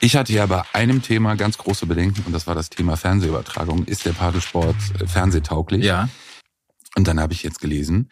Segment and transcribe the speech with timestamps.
[0.00, 3.84] Ich hatte ja bei einem Thema ganz große Bedenken und das war das Thema Fernsehübertragung.
[3.84, 5.84] Ist der Padelsport äh, fernsehtauglich?
[5.84, 6.08] Ja.
[6.96, 8.10] Und dann habe ich jetzt gelesen,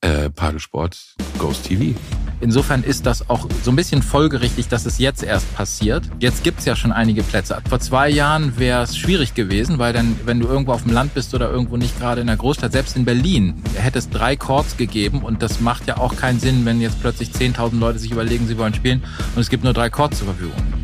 [0.00, 1.98] äh, Padelsport Ghost TV.
[2.40, 6.04] Insofern ist das auch so ein bisschen folgerichtig, dass es jetzt erst passiert.
[6.20, 7.60] Jetzt gibt's ja schon einige Plätze.
[7.68, 11.14] Vor zwei Jahren wäre es schwierig gewesen, weil dann, wenn du irgendwo auf dem Land
[11.14, 14.76] bist oder irgendwo nicht gerade in der Großstadt, selbst in Berlin, hätte es drei Chords
[14.76, 18.46] gegeben und das macht ja auch keinen Sinn, wenn jetzt plötzlich 10.000 Leute sich überlegen,
[18.46, 19.02] sie wollen spielen
[19.34, 20.83] und es gibt nur drei Chords zur Verfügung.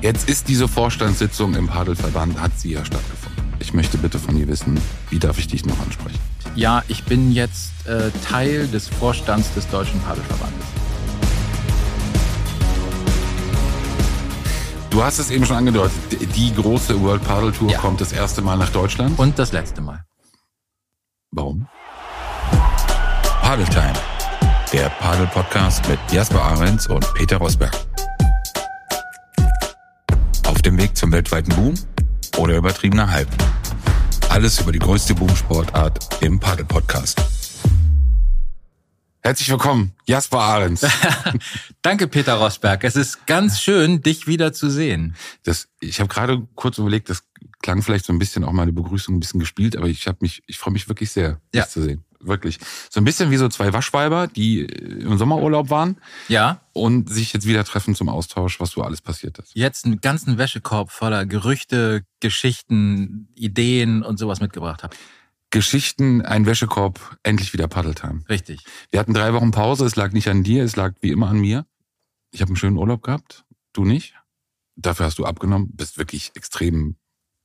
[0.00, 3.44] Jetzt ist diese Vorstandssitzung im Padelverband, hat sie ja stattgefunden.
[3.58, 6.18] Ich möchte bitte von dir wissen, wie darf ich dich noch ansprechen?
[6.54, 10.64] Ja, ich bin jetzt äh, Teil des Vorstands des Deutschen Padelverbandes.
[14.88, 15.92] Du hast es eben schon angedeutet,
[16.34, 17.78] die große World Padel Tour Ja.
[17.78, 19.18] kommt das erste Mal nach Deutschland.
[19.18, 20.02] Und das letzte Mal.
[21.30, 21.68] Warum?
[23.42, 23.92] Padel Time,
[24.72, 27.72] der Padel Podcast mit Jasper Ahrens und Peter Rosberg.
[30.60, 31.72] Auf dem Weg zum weltweiten Boom
[32.36, 33.30] oder übertriebener Hype.
[34.28, 37.18] Alles über die größte Boomsportart im Padel Podcast.
[39.22, 40.86] Herzlich willkommen, Jasper Ahrens.
[41.80, 42.84] Danke, Peter Rosberg.
[42.84, 45.16] Es ist ganz schön, dich wieder zu sehen.
[45.44, 47.22] Das, ich habe gerade kurz überlegt, das
[47.62, 50.42] klang vielleicht so ein bisschen auch meine Begrüßung ein bisschen gespielt, aber ich habe mich,
[50.46, 51.62] ich freue mich wirklich sehr, Ja.
[51.62, 52.04] dich zu sehen.
[52.22, 52.58] Wirklich.
[52.90, 55.96] So ein bisschen wie so zwei Waschweiber, die im Sommerurlaub waren
[56.28, 59.52] Ja, und sich jetzt wieder treffen zum Austausch, was so alles passiert ist.
[59.54, 64.94] jetzt einen ganzen Wäschekorb voller Gerüchte, Geschichten, Ideen und sowas mitgebracht habe.
[65.50, 68.22] Geschichten, ein Wäschekorb, endlich wieder Paddeltime.
[68.28, 68.60] Richtig.
[68.90, 71.40] Wir hatten drei Wochen Pause, es lag nicht an dir, es lag wie immer an
[71.40, 71.66] mir.
[72.30, 74.14] Ich habe einen schönen Urlaub gehabt, du nicht.
[74.76, 76.96] Dafür hast du abgenommen, bist wirklich extrem,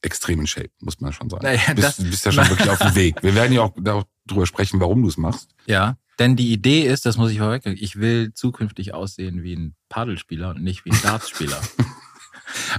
[0.05, 1.43] extrem in Shape, muss man schon sagen.
[1.43, 3.21] Naja, das- bist, bist ja schon wirklich auf dem Weg.
[3.23, 5.49] Wir werden ja auch darüber sprechen, warum du es machst.
[5.65, 9.75] Ja, denn die Idee ist, das muss ich vorweg, ich will zukünftig aussehen wie ein
[9.89, 11.61] Padelspieler und nicht wie ein Dartspieler.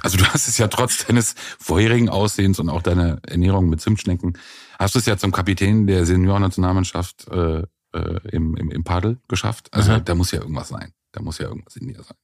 [0.01, 4.39] Also du hast es ja trotz deines vorherigen Aussehens und auch deiner Ernährung mit Zimtschnecken,
[4.79, 9.69] hast du es ja zum Kapitän der Seniorennationalmannschaft äh, äh, im, im, im Padel geschafft.
[9.73, 10.01] Also Aha.
[10.01, 10.93] da muss ja irgendwas sein.
[11.13, 12.17] Da muss ja irgendwas in dir sein.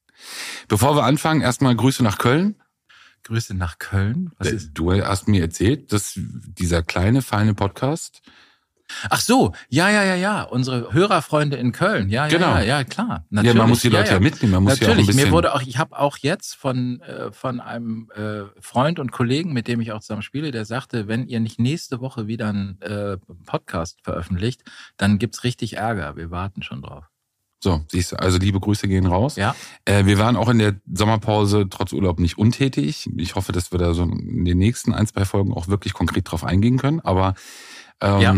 [0.67, 2.55] Bevor wir anfangen, erstmal Grüße nach Köln.
[3.23, 4.31] Grüße nach Köln.
[4.39, 4.71] Ist?
[4.73, 8.21] Du hast mir erzählt, dass dieser kleine, feine Podcast,
[9.09, 10.43] Ach so, ja, ja, ja, ja.
[10.43, 12.09] Unsere Hörerfreunde in Köln.
[12.09, 12.55] Ja, Genau.
[12.55, 13.25] ja, ja, ja, klar.
[13.31, 15.29] ja, man muss die Leute ja, mitnehmen, man muss ja auch ein Natürlich, bisschen.
[15.29, 19.53] mir wurde auch, ich habe auch jetzt von, äh, von einem äh, Freund und Kollegen,
[19.53, 22.81] mit dem ich auch zusammen spiele, der sagte, wenn ihr nicht nächste Woche wieder einen
[22.81, 24.63] äh, Podcast veröffentlicht,
[24.97, 26.15] dann gibt's richtig Ärger.
[26.15, 27.05] Wir warten schon drauf.
[27.63, 29.35] So, siehst du, also liebe Grüße gehen raus.
[29.37, 33.09] Ja, Äh, wir waren auch in der Sommerpause trotz Urlaub nicht untätig.
[33.17, 36.29] Ich hoffe, dass wir da so in den nächsten ein, zwei Folgen auch wirklich konkret
[36.29, 36.99] drauf eingehen können.
[36.99, 37.33] Aber
[38.01, 38.35] ähm, Ja.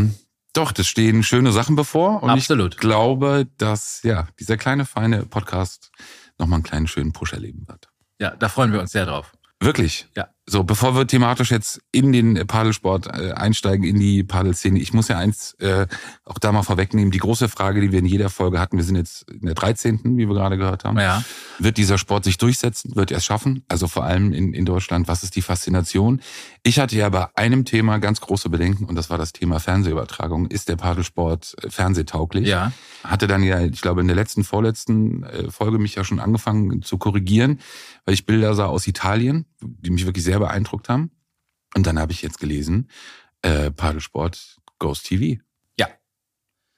[0.53, 2.21] doch, das stehen schöne Sachen bevor.
[2.23, 2.75] Und Absolut.
[2.75, 5.91] ich glaube, dass ja dieser kleine, feine Podcast
[6.37, 7.87] nochmal einen kleinen, schönen Push erleben wird.
[8.19, 9.33] ja, da freuen wir uns sehr drauf.
[9.59, 10.07] Wirklich?
[10.15, 10.27] Ja.
[10.47, 15.07] So, bevor wir thematisch jetzt in den Padelsport äh, einsteigen, in die Padelszene, ich muss
[15.07, 15.87] ja eins äh,
[16.23, 17.09] auch da mal vorwegnehmen.
[17.09, 20.01] Die große Frage, die wir in jeder Folge hatten, wir sind jetzt in der 13.,
[20.03, 20.99] wie wir gerade gehört haben.
[20.99, 21.23] Ja,
[21.57, 22.95] Wird dieser Sport sich durchsetzen?
[22.95, 23.63] Wird er es schaffen?
[23.69, 26.21] Also vor allem in, in Deutschland, was ist die Faszination?
[26.61, 30.45] Ich hatte ja bei einem Thema ganz große Bedenken und das war das Thema Fernsehübertragung.
[30.45, 32.47] Ist der Padelsport äh, fernsehtauglich?
[32.47, 32.71] ja,
[33.03, 36.83] Hatte dann ja, ich glaube, in der letzten, vorletzten äh, Folge mich ja schon angefangen
[36.83, 37.59] zu korrigieren,
[38.05, 41.11] weil ich Bilder sah aus Italien, die mich wirklich sehr beeindruckt haben.
[41.75, 42.89] Und dann habe ich jetzt gelesen,
[43.41, 45.41] äh, Padelsport Ghost TV.
[45.79, 45.87] Ja.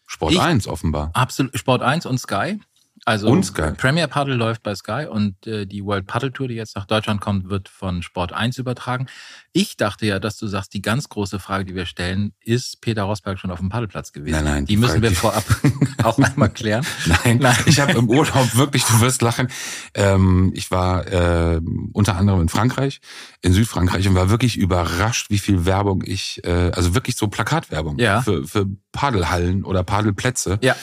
[0.06, 1.12] Sport Ich- 1 offenbar.
[1.14, 1.58] absolut.
[1.58, 2.60] Sport 1 und Sky.
[3.08, 3.72] Also Und Sky.
[3.78, 7.22] Premier Paddle läuft bei Sky und äh, die World Paddle Tour, die jetzt nach Deutschland
[7.22, 9.08] kommt, wird von Sport 1 übertragen.
[9.54, 13.04] Ich dachte ja, dass du sagst, die ganz große Frage, die wir stellen, ist Peter
[13.04, 14.36] Rosberg schon auf dem Paddelplatz gewesen?
[14.36, 15.46] Nein, nein, Die, die müssen Frage- wir vorab
[16.04, 16.86] auch einmal klären.
[17.24, 17.56] Nein, Nein.
[17.66, 19.48] ich habe im Urlaub wirklich, du wirst lachen.
[19.94, 21.62] Ähm, ich war äh,
[21.94, 23.00] unter anderem in Frankreich,
[23.42, 28.00] in Südfrankreich und war wirklich überrascht, wie viel Werbung ich, äh, also wirklich so Plakatwerbung
[28.00, 28.22] Ja.
[28.22, 30.76] für, für Padelhallen oder Padelplätze Ja.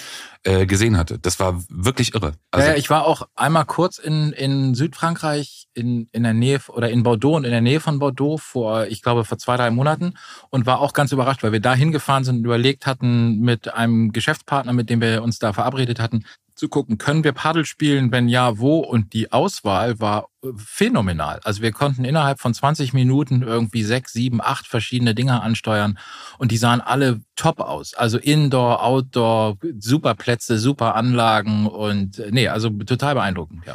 [0.44, 1.18] Äh, gesehen hatte.
[1.18, 2.32] Das war wirklich irre.
[2.50, 6.90] Also, ja, ich war auch einmal kurz in, in Südfrankreich, in, in der Nähe oder
[6.90, 10.14] in Bordeaux und in der Nähe von Bordeaux vor, ich glaube, vor zwei, drei Monaten
[10.50, 14.12] und war auch ganz überrascht, weil wir da hingefahren sind und überlegt hatten, mit einem
[14.12, 18.28] Geschäftspartner, mit dem wir uns da verabredet hatten, zu gucken, können wir Paddel spielen, wenn
[18.28, 18.78] ja, wo?
[18.78, 21.40] Und die Auswahl war äh, phänomenal.
[21.44, 25.98] Also wir konnten innerhalb von 20 Minuten irgendwie sechs, sieben, acht verschiedene Dinge ansteuern
[26.38, 27.94] und die sahen alle top aus.
[27.94, 33.74] Also Indoor, Outdoor, super Plätze, super Anlagen und äh, nee, also total beeindruckend, ja.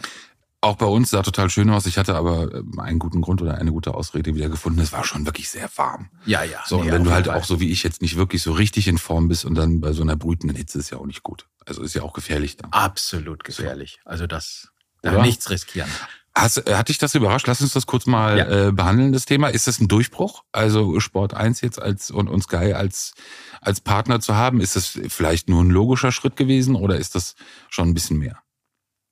[0.61, 1.85] Auch bei uns sah total schön aus.
[1.85, 4.79] Ich hatte aber ähm, einen guten Grund oder eine gute Ausrede wieder gefunden.
[4.79, 6.09] Es war schon wirklich sehr warm.
[6.25, 6.59] Ja, ja.
[6.65, 7.38] So, und wenn du halt Fall.
[7.38, 9.94] auch so wie ich jetzt nicht wirklich so richtig in Form bist und dann bei
[9.94, 11.47] so einer brütenden Hitze ist ja auch nicht gut.
[11.65, 12.71] Also ist ja auch gefährlich dann.
[12.71, 14.00] Absolut gefährlich.
[14.03, 14.69] Also das,
[15.01, 15.21] da Oder?
[15.21, 15.89] nichts riskieren.
[16.35, 17.47] Hast, äh, hat dich das überrascht?
[17.47, 18.67] Lass uns das kurz mal Ja.
[18.67, 19.47] äh, behandeln, das Thema.
[19.47, 20.44] Ist das ein Durchbruch?
[20.51, 23.13] Also Sport 1 jetzt als und, und Sky als,
[23.62, 27.35] als Partner zu haben, ist das vielleicht nur ein logischer Schritt gewesen oder ist das
[27.69, 28.39] schon ein bisschen mehr?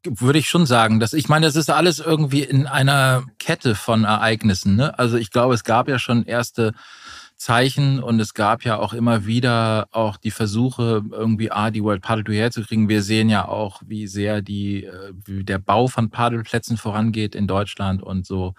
[0.04, 4.04] Würde ich schon sagen, dass ich meine, das ist alles irgendwie in einer Kette von
[4.04, 4.76] Ereignissen.
[4.76, 4.98] Ne?
[4.98, 6.74] Also ich glaube, es gab ja schon erste
[7.38, 12.02] Zeichen und es gab ja auch immer wieder auch die Versuche, irgendwie A, die World
[12.02, 12.90] Paddle Tour herzukriegen.
[12.90, 17.46] Wir sehen ja auch, wie sehr die, äh, wie der Bau von Paddelplätzen vorangeht in
[17.46, 18.56] Deutschland und so.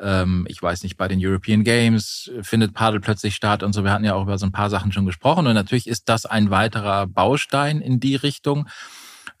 [0.00, 3.82] Ähm, ich weiß nicht, bei den European Games findet Paddle plötzlich statt und so.
[3.82, 6.24] Wir hatten ja auch über so ein paar Sachen schon gesprochen und natürlich ist das
[6.24, 8.68] ein weiterer Baustein in die Richtung.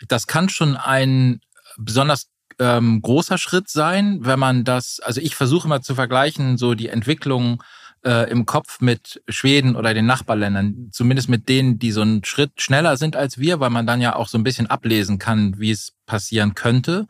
[0.08, 1.40] Das kann schon ein
[1.76, 6.74] besonders ähm, großer Schritt sein, wenn man das, also ich versuche mal zu vergleichen, so
[6.74, 7.62] die Entwicklung
[8.04, 12.60] äh, im Kopf mit Schweden oder den Nachbarländern, zumindest mit denen, die so einen Schritt
[12.60, 15.70] schneller sind als wir, weil man dann ja auch so ein bisschen ablesen kann, wie
[15.70, 17.06] es passieren könnte.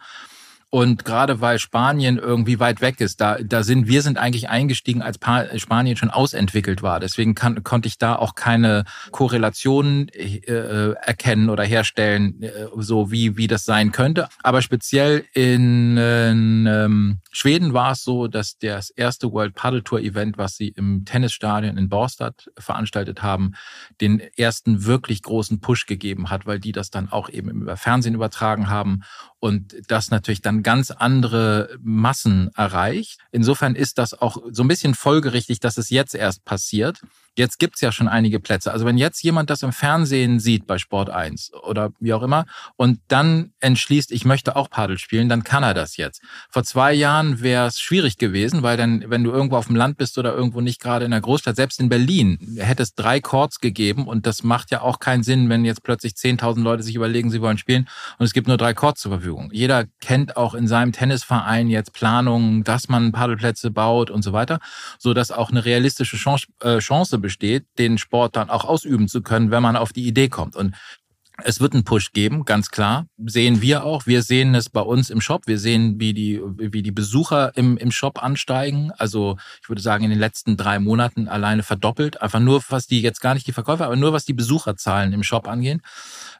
[0.72, 5.02] Und gerade weil Spanien irgendwie weit weg ist, da, da sind wir sind eigentlich eingestiegen,
[5.02, 7.00] als pa Spanien schon ausentwickelt war.
[7.00, 13.36] Deswegen kann, konnte ich da auch keine Korrelationen äh, erkennen oder herstellen, äh, so wie
[13.36, 14.28] wie das sein könnte.
[14.44, 20.00] Aber speziell in, in ähm, Schweden war es so, dass das erste World Paddle Tour
[20.00, 23.54] Event, was sie im Tennisstadion in Borstad veranstaltet haben,
[24.00, 28.14] den ersten wirklich großen Push gegeben hat, weil die das dann auch eben über Fernsehen
[28.14, 29.02] übertragen haben
[29.40, 33.18] und das natürlich dann ganz andere Massen erreicht.
[33.32, 37.00] Insofern ist das auch so ein bisschen folgerichtig, dass es jetzt erst passiert.
[37.40, 38.70] Jetzt gibt's ja schon einige Plätze.
[38.70, 42.44] Also wenn jetzt jemand das im Fernsehen sieht bei Sport 1 oder wie auch immer
[42.76, 46.20] und dann entschließt, ich möchte auch Paddel spielen, dann kann er das jetzt.
[46.50, 49.96] Vor zwei Jahren wäre es schwierig gewesen, weil dann, wenn du irgendwo auf dem Land
[49.96, 53.60] bist oder irgendwo nicht gerade in der Großstadt, selbst in Berlin, hätte es drei Courts
[53.60, 57.30] gegeben und das macht ja auch keinen Sinn, wenn jetzt plötzlich 10.000 Leute sich überlegen,
[57.30, 57.88] sie wollen spielen
[58.18, 59.48] und es gibt nur drei Courts zur Verfügung.
[59.50, 64.60] Jeder kennt auch in seinem Tennisverein jetzt Planungen, dass man Paddelplätze baut und so weiter,
[64.98, 69.22] so dass auch eine realistische Chance, äh, Chance besteht, den Sport dann auch ausüben zu
[69.22, 70.56] können, wenn man auf die Idee kommt.
[70.56, 70.74] Und
[71.44, 73.06] es wird einen Push geben, ganz klar.
[73.24, 74.06] Sehen wir auch.
[74.06, 75.46] Wir sehen es bei uns im Shop.
[75.46, 78.92] Wir sehen, wie die, wie die Besucher im, im Shop ansteigen.
[78.98, 82.20] Also ich würde sagen, in den letzten drei Monaten alleine verdoppelt.
[82.20, 85.22] Einfach nur, was die jetzt gar nicht die Verkäufer, aber nur was die Besucherzahlen im
[85.22, 85.82] Shop angehen.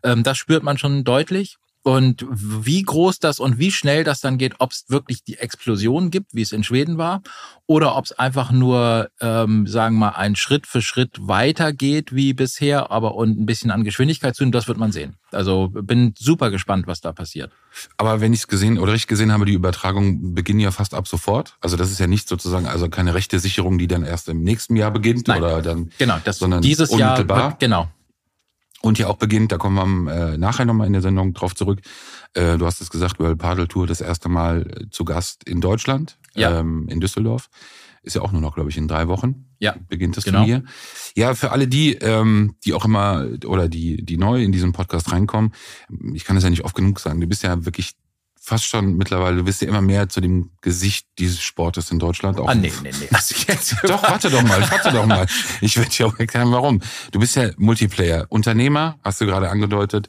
[0.03, 1.57] Ähm, das spürt man schon deutlich.
[1.83, 6.11] Und wie groß das und wie schnell das dann geht, ob es wirklich die Explosion
[6.11, 7.23] gibt, wie es in Schweden war,
[7.67, 12.35] oder ob es einfach nur, ähm, sagen wir mal, ein Schritt für Schritt weitergeht wie
[12.35, 15.17] bisher, aber und ein bisschen an Geschwindigkeit zu, das wird man sehen.
[15.33, 17.51] Also bin super gespannt, was da passiert.
[17.97, 21.09] Aber wenn ich es gesehen oder richtig gesehen habe, die Übertragung beginnen ja fast ab
[21.09, 21.57] sofort.
[21.61, 24.77] Also das ist ja nicht sozusagen, also keine rechte Sicherung, die dann erst im nächsten
[24.77, 25.39] Jahr beginnt Nein.
[25.39, 27.51] oder dann Genau, das Sondern dieses Jahr unmittelbar?
[27.51, 27.89] wird, genau.
[28.83, 31.81] Und ja auch beginnt, da kommen wir äh, nachher nochmal in der Sendung drauf zurück.
[32.35, 35.61] Äh, du hast es gesagt, World Paddle Tour das erste Mal äh, zu Gast in
[35.61, 36.61] Deutschland, Ja.
[36.61, 37.49] ähm, in Düsseldorf.
[38.03, 39.45] Ist ja auch nur noch, glaube ich, in drei Wochen.
[39.59, 40.39] Ja, beginnt das genau.
[40.39, 40.65] Turnier.
[41.15, 45.13] Ja, für alle die, ähm, die auch immer oder die, die neu in diesen Podcast
[45.13, 45.53] reinkommen,
[46.15, 47.21] ich kann es ja nicht oft genug sagen.
[47.21, 47.93] Du bist ja wirklich
[48.51, 52.39] fast schon mittlerweile, du bist ja immer mehr zu dem Gesicht dieses Sportes in Deutschland.
[52.39, 53.09] Auch Ah, nee, nee, nee.
[53.13, 55.27] Also jetzt doch, warte doch mal, warte doch mal.
[55.63, 56.81] Ich werde dir auch erklären, warum.
[57.13, 58.27] Du bist ja Multiplayer.
[58.29, 60.09] Unternehmer, hast du gerade angedeutet.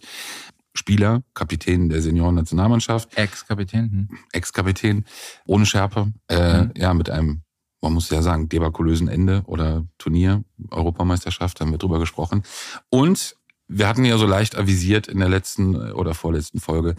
[0.73, 4.07] Spieler, Kapitän der Senioren-Nationalmannschaft, Ex-Kapitän.
[4.09, 4.17] Hm.
[4.31, 5.05] Ex-Kapitän,
[5.45, 6.71] ohne Schärpe, äh, Mhm.
[6.77, 7.41] ja, mit einem,
[7.81, 12.43] man muss ja sagen, debakulösen Ende oder Turnier, Europameisterschaft, haben wir drüber gesprochen.
[12.89, 13.35] Und
[13.71, 16.95] wir hatten ja so leicht avisiert in der letzten oder vorletzten Folge,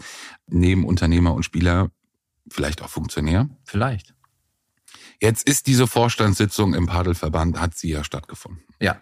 [0.47, 1.91] neben Unternehmer und Spieler,
[2.49, 3.49] vielleicht auch Funktionär.
[3.63, 4.15] Vielleicht.
[5.21, 8.63] Jetzt ist diese Vorstandssitzung im Paddelverband, hat sie ja stattgefunden.
[8.81, 8.99] Ja.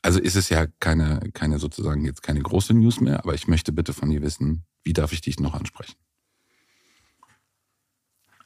[0.00, 3.72] Also ist es ja keine, keine sozusagen jetzt keine große News mehr, aber ich möchte
[3.72, 5.94] bitte von dir wissen, wie darf ich dich noch ansprechen?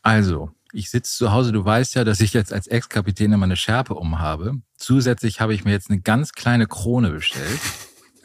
[0.02, 3.56] Also, ich sitze zu Hause, du weißt ja, dass ich jetzt als Ex-Kapitän immer eine
[3.56, 4.60] Schärpe umhabe.
[4.76, 7.60] Zusätzlich habe ich mir jetzt eine ganz kleine Krone bestellt.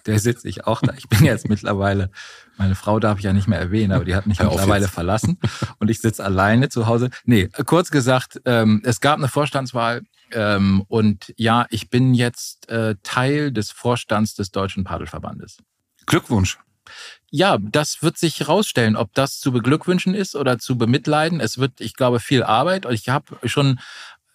[0.06, 0.94] Der sitze ich auch da.
[0.98, 2.10] Ich bin jetzt mittlerweile,
[2.58, 5.38] meine Frau darf ich ja nicht mehr erwähnen, aber die hat mich auf mittlerweile verlassen.
[5.80, 7.10] Und ich sitze alleine zu Hause.
[7.26, 10.02] Nee, kurz gesagt, ähm, es gab eine Vorstandswahl.
[10.34, 15.58] Ähm, und ja, ich bin jetzt äh, Teil des Vorstands des Deutschen Paddelverbandes.
[16.06, 16.58] Glückwunsch.
[17.30, 21.40] Ja, das wird sich herausstellen, ob das zu beglückwünschen ist oder zu bemitleiden.
[21.40, 22.86] Es wird, ich glaube, viel Arbeit.
[22.86, 23.80] Und ich habe schon,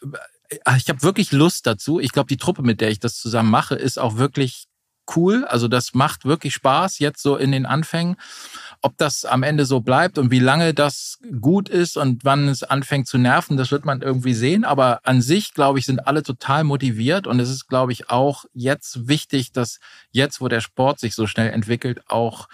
[0.02, 2.00] äh, ich habe wirklich Lust dazu.
[2.00, 4.66] Ich glaube, die Truppe, mit der ich das zusammen mache, ist auch wirklich
[5.14, 5.44] cool.
[5.44, 8.16] Also das macht wirklich Spaß jetzt so in den Anfängen.
[8.82, 12.62] Ob das am Ende so bleibt und wie lange das gut ist und wann es
[12.62, 14.64] anfängt zu nerven, das wird man irgendwie sehen.
[14.64, 18.44] Aber an sich, glaube ich, sind alle total motiviert und es ist, glaube ich, auch
[18.52, 19.78] jetzt wichtig, dass
[20.10, 22.48] jetzt, wo der Sport sich so schnell entwickelt, auch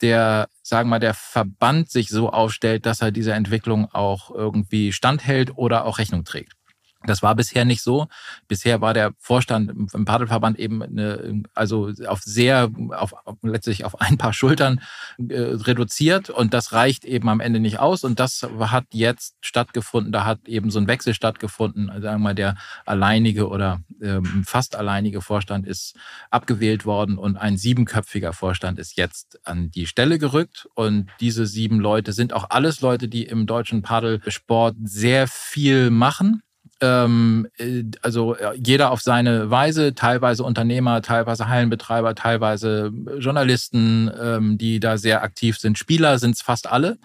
[0.00, 4.92] der, sagen wir mal, der Verband sich so aufstellt, dass er dieser Entwicklung auch irgendwie
[4.92, 6.57] standhält oder auch Rechnung trägt.
[7.06, 8.08] Das war bisher nicht so.
[8.48, 14.18] Bisher war der Vorstand im Paddelverband eben eine, also auf sehr, auf, letztlich auf ein
[14.18, 14.80] paar Schultern
[15.28, 20.10] äh, reduziert und das reicht eben am Ende nicht aus und das hat jetzt stattgefunden.
[20.10, 21.88] Da hat eben so ein Wechsel stattgefunden.
[21.88, 25.94] Also sagen wir mal, der alleinige oder ähm, fast alleinige Vorstand ist
[26.30, 31.78] abgewählt worden und ein siebenköpfiger Vorstand ist jetzt an die Stelle gerückt und diese sieben
[31.78, 36.42] Leute sind auch alles Leute, die im deutschen Paddelsport sehr viel machen
[36.80, 44.80] ähm, äh, also jeder auf seine Weise, teilweise Unternehmer, teilweise Hallenbetreiber, teilweise Journalisten, ähm, die
[44.80, 45.78] da sehr aktiv sind.
[45.78, 46.98] Spieler sind es fast alle,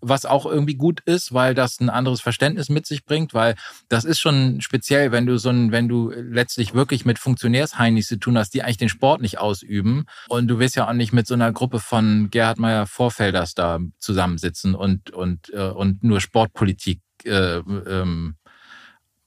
[0.00, 3.56] was auch irgendwie gut ist, weil das ein anderes Verständnis mit sich bringt, weil
[3.88, 8.18] das ist schon speziell, wenn du so ein, wenn du letztlich wirklich mit Funktionärsheinis zu
[8.18, 11.26] tun hast, die eigentlich den Sport nicht ausüben und du wirst ja auch nicht mit
[11.26, 17.00] so einer Gruppe von Gerhard Meyer Vorfelders da zusammensitzen und und äh, und nur Sportpolitik
[17.24, 18.36] äh, ähm,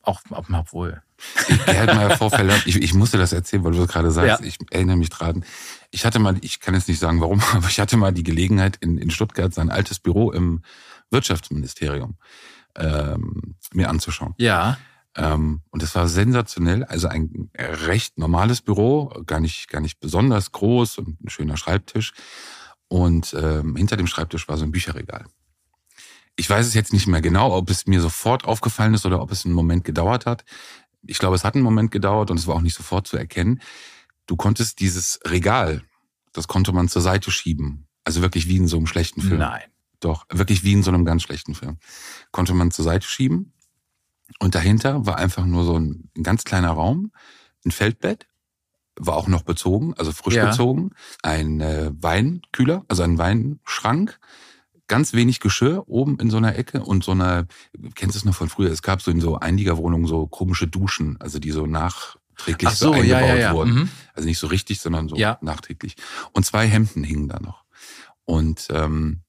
[0.02, 1.02] auch, obwohl.
[1.66, 4.42] Gerhard Meyer Vorfälle, ich, ich musste das erzählen, weil du das gerade sagst.
[4.42, 4.46] Ja.
[4.46, 5.44] Ich erinnere mich dran.
[5.92, 8.78] Ich hatte mal, ich kann jetzt nicht sagen warum, aber ich hatte mal die Gelegenheit
[8.78, 10.62] in, in Stuttgart sein altes Büro im
[11.12, 12.18] Wirtschaftsministerium
[12.76, 14.34] ähm, mir anzuschauen.
[14.38, 14.78] Ja.
[15.16, 16.84] Ähm, und das war sensationell.
[16.86, 22.14] Also ein recht normales Büro, gar nicht, gar nicht besonders groß und ein schöner Schreibtisch.
[22.88, 25.26] Und ähm, hinter dem Schreibtisch war so ein Bücherregal
[26.36, 29.32] ich weiß es jetzt nicht mehr genau, ob es mir sofort aufgefallen ist oder ob
[29.32, 30.46] es einen Moment gedauert hat.
[31.06, 33.62] Ich glaube, es hat einen Moment gedauert und es war auch nicht sofort zu erkennen.
[34.26, 35.84] Du konntest dieses Regal,
[36.34, 37.88] das konnte man zur Seite schieben.
[38.04, 39.40] Also wirklich wie in so einem schlechten Film.
[39.40, 39.64] Nein.
[40.00, 41.78] Doch, wirklich wie in so einem ganz schlechten Film.
[42.32, 43.54] Konnte man zur Seite schieben.
[44.40, 47.12] Und dahinter war einfach nur so ein, ganz kleiner Raum,
[47.66, 48.28] ein Feldbett,
[48.96, 50.50] war auch noch bezogen, also frisch ja.
[50.50, 50.92] bezogen,
[51.24, 54.20] ein äh, Weinkühler, also ein Weinschrank,
[54.90, 57.46] ganz wenig Geschirr oben in so einer Ecke und so einer,
[57.96, 61.16] kennst du es noch von früher, es gab so in so Einliegerwohnungen so komische Duschen,
[61.22, 63.54] also die so nachträglich so, so, eingebaut ja, ja, ja.
[63.54, 63.74] wurden.
[63.74, 63.90] Mhm.
[64.14, 65.96] Also nicht so richtig, sondern so nachträglich.
[66.34, 67.64] Und zwei Hemden hingen da noch.
[68.26, 69.22] Und ähm,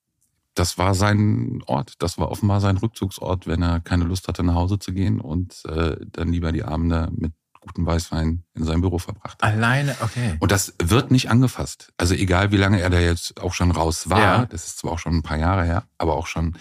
[0.55, 4.57] das war sein Ort, das war offenbar sein Rückzugsort, wenn er keine Lust hatte, nach
[4.57, 8.99] Hause zu gehen und äh, dann lieber die Abende mit guten Weißwein in seinem Büro
[8.99, 9.43] verbracht.
[9.43, 10.37] Alleine, okay.
[10.41, 11.93] Und das wird nicht angefasst.
[11.97, 14.47] Also egal, wie lange er da jetzt auch schon raus war, ja.
[14.47, 16.57] das ist zwar auch schon ein paar Jahre her, aber auch schon,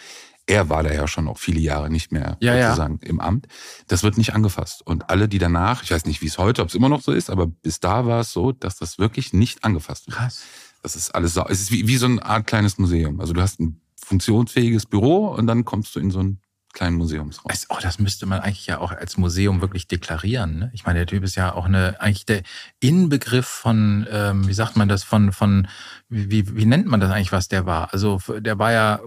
[0.46, 3.10] er war da ja schon auch viele Jahre nicht mehr ja, sozusagen ja.
[3.10, 3.48] im Amt.
[3.88, 4.86] Das wird nicht angefasst.
[4.86, 7.12] Und alle, die danach, ich weiß nicht, wie es heute, ob es immer noch so
[7.12, 10.18] ist, aber bis da war es so, dass das wirklich nicht angefasst wird.
[10.18, 10.42] Krass.
[10.82, 13.20] Das ist alles, es ist wie, wie so eine Art kleines Museum.
[13.20, 16.40] Also du hast ein funktionsfähiges Büro und dann kommst du in so ein
[16.74, 17.52] kleinen Museumsraum.
[17.70, 20.60] Oh, das müsste man eigentlich ja auch als Museum wirklich deklarieren.
[20.60, 20.72] Ne?
[20.74, 22.44] Ich meine, der Typ ist ja auch eine eigentlich der
[22.80, 25.68] Inbegriff von, ähm, wie sagt man das, von, von
[26.10, 27.94] wie, wie nennt man das eigentlich, was der war?
[27.94, 29.00] Also der war ja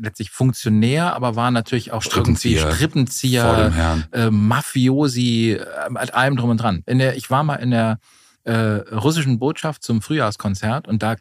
[0.00, 6.50] letztlich Funktionär, aber war natürlich auch Strippenzieher, irgendwie Strippenzieher, äh, Mafiosi, äh, mit allem drum
[6.50, 6.82] und dran.
[6.86, 7.98] In der, ich war mal in der
[8.44, 11.16] äh, russischen Botschaft zum Frühjahrskonzert und da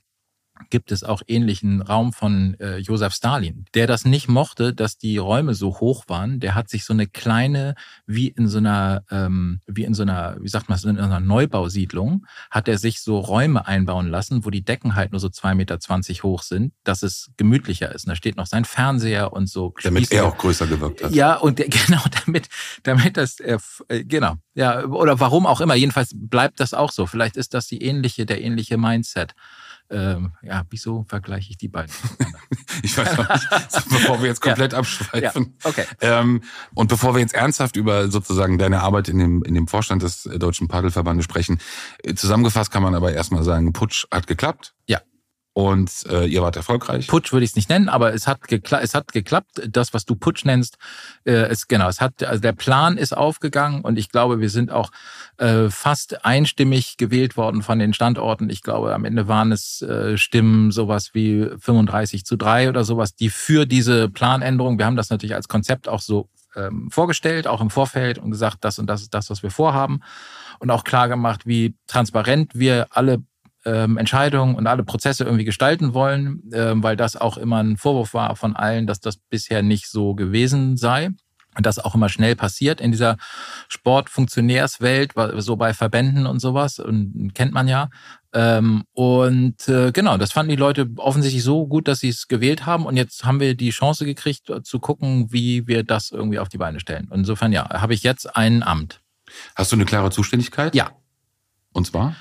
[0.70, 5.18] gibt es auch ähnlichen Raum von äh, Josef Stalin, der das nicht mochte, dass die
[5.18, 6.40] Räume so hoch waren.
[6.40, 10.38] Der hat sich so eine kleine, wie in so einer, ähm, wie in so einer,
[10.40, 14.64] wie sagt man, in einer Neubausiedlung, hat er sich so Räume einbauen lassen, wo die
[14.64, 18.06] Decken halt nur so zwei Meter zwanzig hoch sind, dass es gemütlicher ist.
[18.06, 19.74] Und da steht noch sein Fernseher und so.
[19.84, 20.22] Damit Spieße.
[20.22, 21.14] er auch größer gewirkt hat.
[21.14, 22.48] Ja, und der, genau, damit,
[22.84, 23.58] damit das, äh,
[24.06, 25.76] genau, ja, oder warum auch immer.
[25.76, 27.06] Jedenfalls bleibt das auch so.
[27.06, 29.34] Vielleicht ist das die ähnliche, der ähnliche Mindset.
[29.90, 31.94] Ähm, ja, wieso vergleiche ich die beiden?
[32.84, 33.50] ich weiß noch nicht,
[33.90, 34.80] bevor wir jetzt komplett ja.
[34.80, 35.56] abschweifen.
[35.64, 35.70] Ja.
[35.70, 35.86] Okay.
[36.02, 36.42] Ähm,
[36.74, 40.24] und bevor wir jetzt ernsthaft über sozusagen deine Arbeit in dem, in dem Vorstand des
[40.24, 41.60] Deutschen Paddelverbandes sprechen,
[42.04, 44.74] äh, zusammengefasst kann man aber erstmal sagen, Putsch hat geklappt.
[44.88, 45.02] Ja
[45.56, 47.08] und äh, ihr wart erfolgreich.
[47.08, 49.62] Putsch würde ich es nicht nennen, aber es hat, gekla es hat geklappt.
[49.70, 50.78] Das, was du Putsch nennst,
[51.26, 51.88] äh, ist genau.
[51.88, 54.92] Es hat, also der Plan ist aufgegangen und ich glaube, wir sind auch
[55.38, 58.50] äh, fast einstimmig gewählt worden von den Standorten.
[58.50, 63.16] Ich glaube, am Ende waren es äh, Stimmen sowas wie 35 zu 3 oder sowas,
[63.16, 64.78] die für diese Planänderung.
[64.78, 68.58] Wir haben das natürlich als Konzept auch so ähm, vorgestellt, auch im Vorfeld und gesagt,
[68.66, 70.02] das und das ist das, was wir vorhaben
[70.60, 73.24] und auch klar gemacht, wie transparent wir alle
[73.66, 78.14] ähm, Entscheidungen und alle Prozesse irgendwie gestalten wollen, ähm, weil das auch immer ein Vorwurf
[78.14, 81.10] war von allen, dass das bisher nicht so gewesen sei.
[81.58, 83.16] Und das auch immer schnell passiert in dieser
[83.70, 87.90] Sportfunktionärswelt, so bei Verbänden und sowas, und kennt man ja.
[88.34, 92.66] Ähm, und äh, genau, das fanden die Leute offensichtlich so gut, dass sie es gewählt
[92.66, 92.86] haben.
[92.86, 96.58] Und jetzt haben wir die Chance gekriegt, zu gucken, wie wir das irgendwie auf die
[96.58, 97.10] Beine stellen.
[97.14, 99.00] insofern, ja, habe ich jetzt ein Amt.
[99.56, 100.76] Hast du eine klare Zuständigkeit?
[100.76, 100.92] Ja.
[101.72, 102.16] Und zwar?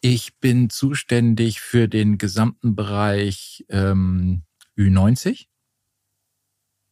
[0.00, 4.42] Ich bin zuständig für den gesamten Bereich ähm,
[4.78, 5.46] Ü90.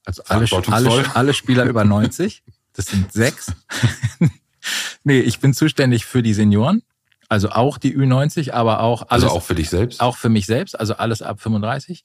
[0.05, 2.43] Also alle, alle, alle Spieler über 90.
[2.73, 3.53] Das sind sechs.
[5.05, 6.83] nee, ich bin zuständig für die Senioren.
[7.29, 9.25] Also auch die Ü90, aber auch alles.
[9.25, 10.01] Also auch für dich selbst?
[10.01, 12.05] Auch für mich selbst, also alles ab 35.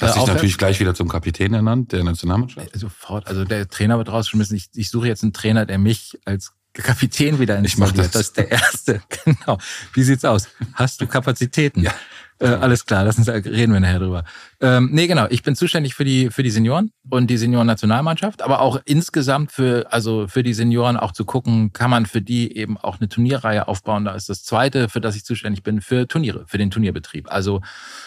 [0.00, 2.74] Hast äh, dich natürlich gleich wieder zum Kapitän ernannt, der Nationalmannschaft?
[2.74, 3.26] Äh, sofort.
[3.26, 4.56] Also der Trainer wird rausgeschmissen.
[4.56, 7.96] Ich, ich suche jetzt einen Trainer, der mich als Kapitän wieder installiert.
[7.96, 8.10] Ich mach das.
[8.12, 9.02] das ist der erste.
[9.24, 9.58] Genau.
[9.94, 10.48] Wie sieht's aus?
[10.74, 11.82] Hast du Kapazitäten?
[11.82, 11.92] Ja.
[12.38, 14.24] Äh, alles klar, lass uns reden wir nachher drüber.
[14.62, 15.26] Ähm, nee, genau.
[15.30, 19.90] Ich bin zuständig für die für die Senioren und die Senioren-Nationalmannschaft, aber auch insgesamt für
[19.90, 23.68] also für die Senioren auch zu gucken, kann man für die eben auch eine Turnierreihe
[23.68, 24.04] aufbauen.
[24.04, 27.32] Da ist das Zweite, für das ich zuständig bin, für Turniere, für den Turnierbetrieb.
[27.32, 27.62] Also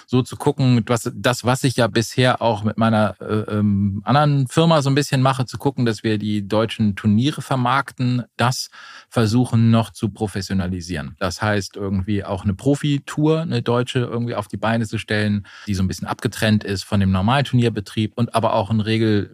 [0.06, 4.48] so zu gucken, was das was ich ja bisher auch mit meiner äh, ähm, anderen
[4.48, 8.70] Firma so ein bisschen mache, zu gucken, dass wir die deutschen Turniere vermarkten, das
[9.10, 11.16] versuchen noch zu professionalisieren.
[11.18, 15.74] Das heißt irgendwie auch eine Profitour, eine deutsche irgendwie auf die Beine zu stellen, die
[15.74, 19.32] so ein bisschen abgetrennt ist von dem Normalturnierbetrieb und aber auch einen Regel,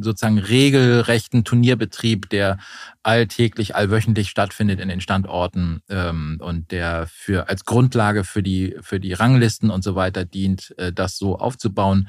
[0.00, 2.58] sozusagen regelrechten Turnierbetrieb, der
[3.02, 8.98] alltäglich, allwöchentlich stattfindet in den Standorten ähm, und der für als Grundlage für die für
[8.98, 12.08] die Ranglisten und so weiter dient, äh, das so aufzubauen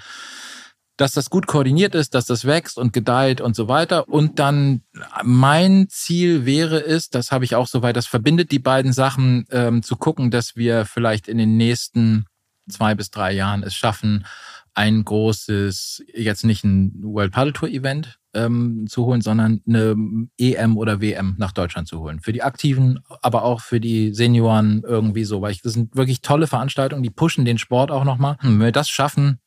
[0.97, 4.09] dass das gut koordiniert ist, dass das wächst und gedeiht und so weiter.
[4.09, 4.81] Und dann
[5.23, 9.83] mein Ziel wäre es, das habe ich auch soweit, das verbindet die beiden Sachen, ähm,
[9.83, 12.25] zu gucken, dass wir vielleicht in den nächsten
[12.69, 14.25] zwei bis drei Jahren es schaffen,
[14.73, 19.95] ein großes, jetzt nicht ein World Paddle Tour Event ähm, zu holen, sondern eine
[20.37, 22.19] EM oder WM nach Deutschland zu holen.
[22.19, 26.21] Für die Aktiven, aber auch für die Senioren irgendwie so, weil ich, das sind wirklich
[26.21, 28.37] tolle Veranstaltungen, die pushen den Sport auch nochmal.
[28.41, 29.39] Wenn wir das schaffen,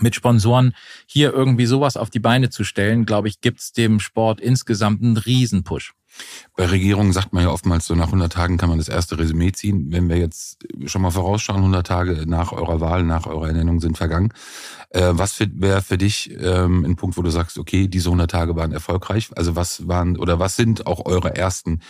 [0.00, 0.74] mit Sponsoren
[1.06, 5.16] hier irgendwie sowas auf die Beine zu stellen, glaube ich, gibt's dem Sport insgesamt einen
[5.16, 5.92] Riesenpush.
[6.56, 9.52] Bei Regierungen sagt man ja oftmals, so nach 100 Tagen kann man das erste Resümee
[9.52, 9.86] ziehen.
[9.90, 13.96] Wenn wir jetzt schon mal vorausschauen, 100 Tage nach eurer Wahl, nach eurer Ernennung sind
[13.96, 14.32] vergangen.
[14.90, 18.56] Äh, was wäre für dich ähm, ein Punkt, wo du sagst, okay, diese 100 Tage
[18.56, 19.30] waren erfolgreich?
[19.36, 21.80] Also was waren oder was sind auch eure ersten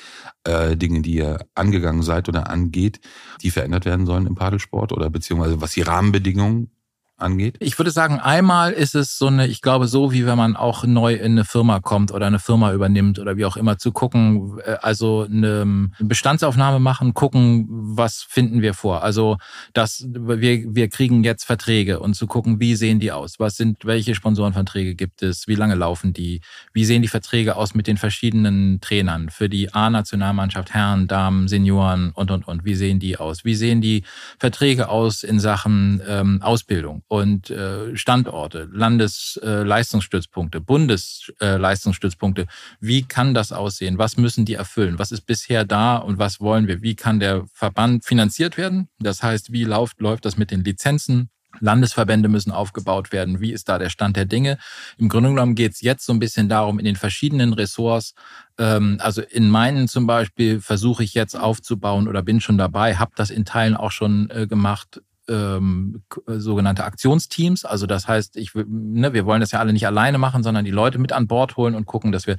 [0.44, 3.00] äh, Dinge, die ihr angegangen seid oder angeht,
[3.42, 6.70] die verändert werden sollen im Padelsport oder beziehungsweise was die Rahmenbedingungen
[7.18, 7.56] angeht?
[7.60, 10.84] Ich würde sagen, einmal ist es so eine, ich glaube, so wie wenn man auch
[10.84, 14.58] neu in eine Firma kommt oder eine Firma übernimmt oder wie auch immer, zu gucken,
[14.64, 19.02] äh, also eine Bestandsaufnahme machen, gucken, was finden wir vor.
[19.02, 19.36] Also,
[19.72, 23.38] dass wir, wir kriegen jetzt Verträge und zu gucken, wie sehen die aus?
[23.38, 25.48] Was sind, welche Sponsorenverträge gibt es?
[25.48, 26.40] Wie lange laufen die?
[26.72, 32.10] Wie sehen die Verträge aus mit den verschiedenen Trainern für die A-Nationalmannschaft, Herren, Damen, Senioren
[32.12, 32.64] und, und, und?
[32.64, 33.44] Wie sehen die aus?
[33.44, 34.04] Wie sehen die
[34.38, 37.02] Verträge aus in Sachen ähm, Ausbildung?
[37.08, 42.46] Und äh, Standorte, Landesleistungsstützpunkte, äh, Bundesleistungsstützpunkte.
[42.80, 43.98] Wie kann das aussehen?
[43.98, 44.98] Was müssen die erfüllen?
[44.98, 46.82] Was ist bisher da und was wollen wir?
[46.82, 48.88] Wie kann der Verband finanziert werden?
[48.98, 51.30] Das heißt, wie läuft, läuft das mit den Lizenzen?
[51.60, 53.40] Landesverbände müssen aufgebaut werden.
[53.40, 54.58] Wie ist da der Stand der Dinge?
[54.96, 58.14] Im Grunde genommen geht es jetzt so ein bisschen darum, in den verschiedenen Ressorts,
[58.58, 63.12] ähm, also in meinen zum Beispiel versuche ich jetzt aufzubauen oder bin schon dabei, habe
[63.16, 67.64] das in Teilen auch schon äh, gemacht, ähm, sogenannte Aktionsteams.
[67.64, 70.70] Also das heißt, ich, ne, wir wollen das ja alle nicht alleine machen, sondern die
[70.70, 72.36] Leute mit an Bord holen und gucken, dass wir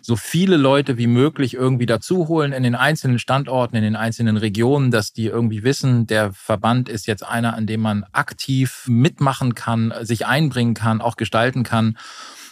[0.00, 4.36] so viele Leute wie möglich irgendwie dazu holen in den einzelnen Standorten, in den einzelnen
[4.36, 9.54] Regionen, dass die irgendwie wissen, der Verband ist jetzt einer, an dem man aktiv mitmachen
[9.54, 11.96] kann, sich einbringen kann, auch gestalten kann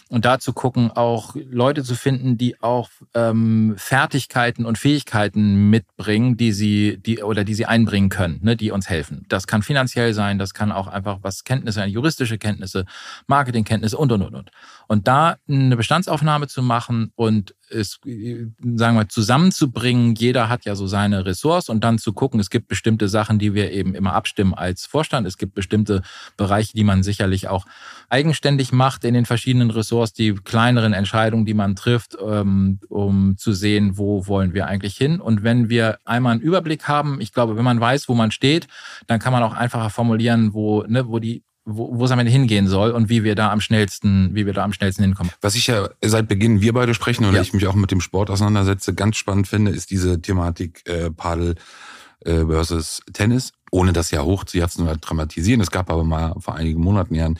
[0.09, 6.37] und da zu gucken, auch Leute zu finden, die auch ähm, Fertigkeiten und Fähigkeiten mitbringen,
[6.37, 9.25] die sie, die oder die sie einbringen können, ne, die uns helfen.
[9.29, 12.85] Das kann finanziell sein, das kann auch einfach was Kenntnisse, juristische Kenntnisse,
[13.27, 14.51] Marketingkenntnisse und und und und.
[14.87, 20.15] Und da eine Bestandsaufnahme zu machen und es, sagen wir, zusammenzubringen.
[20.15, 23.53] Jeder hat ja so seine Ressorts und dann zu gucken, es gibt bestimmte Sachen, die
[23.53, 25.27] wir eben immer abstimmen als Vorstand.
[25.27, 26.01] Es gibt bestimmte
[26.37, 27.65] Bereiche, die man sicherlich auch
[28.09, 33.53] eigenständig macht in den verschiedenen Ressorts, die kleineren Entscheidungen, die man trifft, ähm, um zu
[33.53, 35.19] sehen, wo wollen wir eigentlich hin.
[35.19, 38.67] Und wenn wir einmal einen Überblick haben, ich glaube, wenn man weiß, wo man steht,
[39.07, 42.31] dann kann man auch einfacher formulieren, wo, ne, wo die wo, wo es am Ende
[42.31, 45.31] hingehen soll und wie wir da am schnellsten, wie wir da am schnellsten hinkommen.
[45.41, 47.41] Was ich ja seit Beginn wir beide sprechen und ja.
[47.41, 51.55] ich mich auch mit dem Sport auseinandersetze, ganz spannend finde, ist diese Thematik äh, Padel
[52.23, 55.59] äh, versus Tennis, ohne das ja hochzujatzen oder dramatisieren.
[55.59, 57.37] Es gab aber mal vor einigen Monaten ja ein,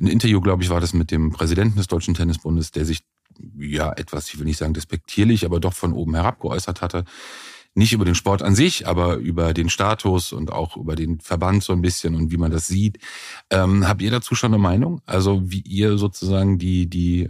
[0.00, 3.04] ein Interview, glaube ich, war das mit dem Präsidenten des Deutschen Tennisbundes, der sich
[3.56, 7.04] ja etwas, ich will nicht sagen despektierlich, aber doch von oben herab geäußert hatte
[7.74, 11.62] nicht über den Sport an sich, aber über den Status und auch über den Verband
[11.62, 12.98] so ein bisschen und wie man das sieht.
[13.50, 15.00] Ähm, habt ihr dazu schon eine Meinung?
[15.06, 17.28] Also wie ihr sozusagen die, die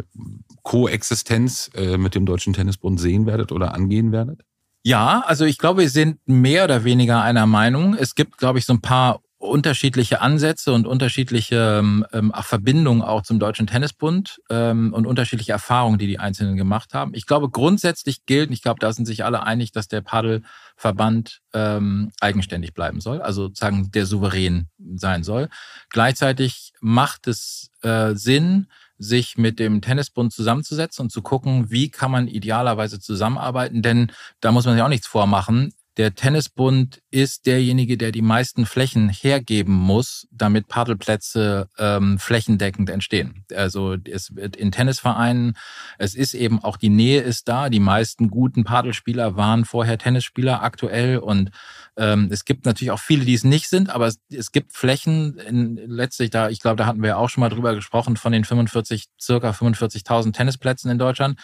[0.63, 4.41] Koexistenz äh, mit dem Deutschen Tennisbund sehen werdet oder angehen werdet?
[4.83, 7.95] Ja, also ich glaube, wir sind mehr oder weniger einer Meinung.
[7.95, 9.21] Es gibt, glaube ich, so ein paar
[9.51, 15.99] unterschiedliche Ansätze und unterschiedliche ähm, ähm, Verbindungen auch zum Deutschen Tennisbund ähm, und unterschiedliche Erfahrungen,
[15.99, 17.13] die die Einzelnen gemacht haben.
[17.15, 22.13] Ich glaube, grundsätzlich gilt, ich glaube, da sind sich alle einig, dass der Paddelverband ähm,
[22.21, 25.49] eigenständig bleiben soll, also sozusagen der souverän sein soll.
[25.91, 28.69] Gleichzeitig macht es äh, Sinn,
[29.01, 34.53] sich mit dem Tennisbund zusammenzusetzen und zu gucken, wie kann man idealerweise zusammenarbeiten, denn da
[34.53, 35.73] muss man sich auch nichts vormachen.
[36.01, 43.45] Der Tennisbund ist derjenige, der die meisten Flächen hergeben muss, damit Paddelplätze ähm, flächendeckend entstehen.
[43.55, 45.59] Also es wird in Tennisvereinen,
[45.99, 47.69] es ist eben auch die Nähe ist da.
[47.69, 51.51] Die meisten guten Paddelspieler waren vorher Tennisspieler aktuell und
[51.99, 55.37] ähm, es gibt natürlich auch viele, die es nicht sind, aber es, es gibt Flächen
[55.37, 58.47] in, letztlich da, ich glaube, da hatten wir auch schon mal drüber gesprochen von den
[58.47, 61.39] 45, circa 45.000 Tennisplätzen in Deutschland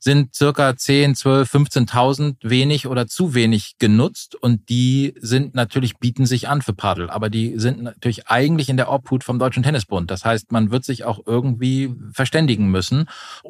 [0.00, 6.26] sind circa 10, 12, 15.000 wenig oder zu wenig genutzt und die sind natürlich, bieten
[6.26, 10.10] sich an für Paddel, aber die sind natürlich eigentlich in der Obhut vom Deutschen Tennisbund.
[10.10, 13.06] Das heißt, man wird sich auch irgendwie verständigen müssen.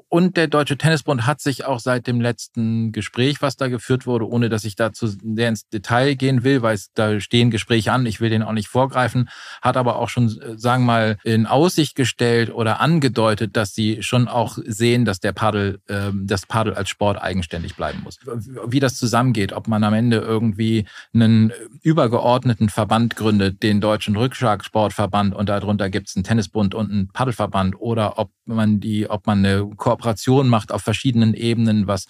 [0.09, 4.29] Und der Deutsche Tennisbund hat sich auch seit dem letzten Gespräch, was da geführt wurde,
[4.29, 8.07] ohne dass ich dazu sehr ins Detail gehen will, weil es da stehen Gespräche an,
[8.07, 9.29] ich will den auch nicht vorgreifen,
[9.63, 14.27] hat aber auch schon, sagen wir mal, in Aussicht gestellt oder angedeutet, dass sie schon
[14.27, 18.19] auch sehen, dass der Paddel, äh, dass das Paddel als Sport eigenständig bleiben muss.
[18.67, 25.35] Wie das zusammengeht, ob man am Ende irgendwie einen übergeordneten Verband gründet, den Deutschen Rückschlagsportverband
[25.35, 29.39] und darunter gibt es einen Tennisbund und einen Paddelverband oder ob man die, ob man
[29.39, 32.07] eine Kooperation macht auf verschiedenen Ebenen, was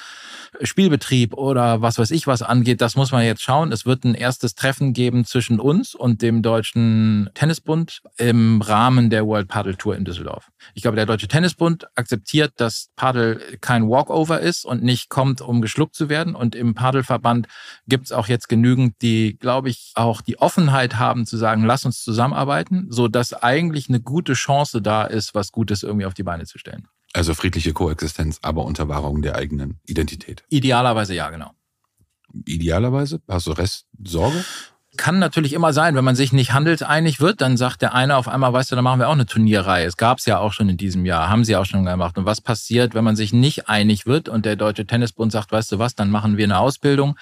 [0.63, 3.73] Spielbetrieb oder was weiß ich was angeht, das muss man jetzt schauen.
[3.73, 9.27] Es wird ein erstes Treffen geben zwischen uns und dem Deutschen Tennisbund im Rahmen der
[9.27, 10.51] World Paddle Tour in Düsseldorf.
[10.75, 15.61] Ich glaube, der Deutsche Tennisbund akzeptiert, dass Paddle kein Walkover ist und nicht kommt, um
[15.61, 16.35] geschluckt zu werden.
[16.35, 17.49] Und im Paddelverband
[17.89, 21.85] gibt es auch jetzt genügend, die, glaube ich, auch die Offenheit haben zu sagen, lass
[21.85, 26.23] uns zusammenarbeiten, so dass eigentlich eine gute Chance da ist, was Gutes irgendwie auf die
[26.23, 26.89] Beine zu stellen.
[27.13, 30.45] Also friedliche Koexistenz, aber unter Wahrung der eigenen Identität.
[30.49, 31.51] Idealerweise ja, genau.
[32.47, 33.21] Idealerweise?
[33.27, 34.45] Hast du Rest Sorge?
[35.01, 38.29] Kann natürlich immer sein, wenn man sich nicht handelseinig wird, dann sagt der eine auf
[38.29, 39.87] einmal, weißt du, dann machen wir auch eine Turnierreihe.
[39.87, 42.19] Es gab es ja auch schon in diesem Jahr, haben sie auch schon gemacht.
[42.19, 45.73] Und was passiert, wenn man sich nicht einig wird und der Deutsche Tennisbund sagt, weißt
[45.73, 47.17] du was, dann machen wir eine Ausbildung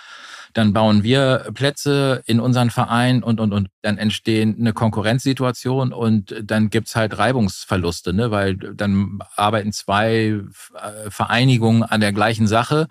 [0.54, 6.34] dann bauen wir Plätze in unseren Verein und, und, und dann entstehen eine Konkurrenzsituation und
[6.42, 8.30] dann gibt's halt Reibungsverluste, ne?
[8.30, 10.40] weil dann arbeiten zwei
[10.74, 12.88] äh, Vereinigungen an der gleichen Sache.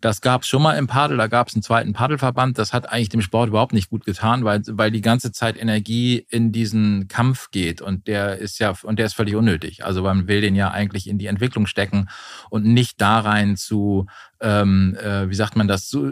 [0.00, 2.56] Das gab's schon mal im Padel, da gab's einen zweiten Padelverband.
[2.56, 6.24] Das hat eigentlich dem Sport überhaupt nicht gut getan, weil, weil die ganze Zeit Energie
[6.30, 9.84] in diesen Kampf geht und der ist ja, und der ist völlig unnötig.
[9.84, 12.08] Also man will den ja eigentlich in die Entwicklung stecken
[12.48, 14.06] und nicht da rein zu
[14.40, 16.08] ähm, äh, wie sagt man das, so,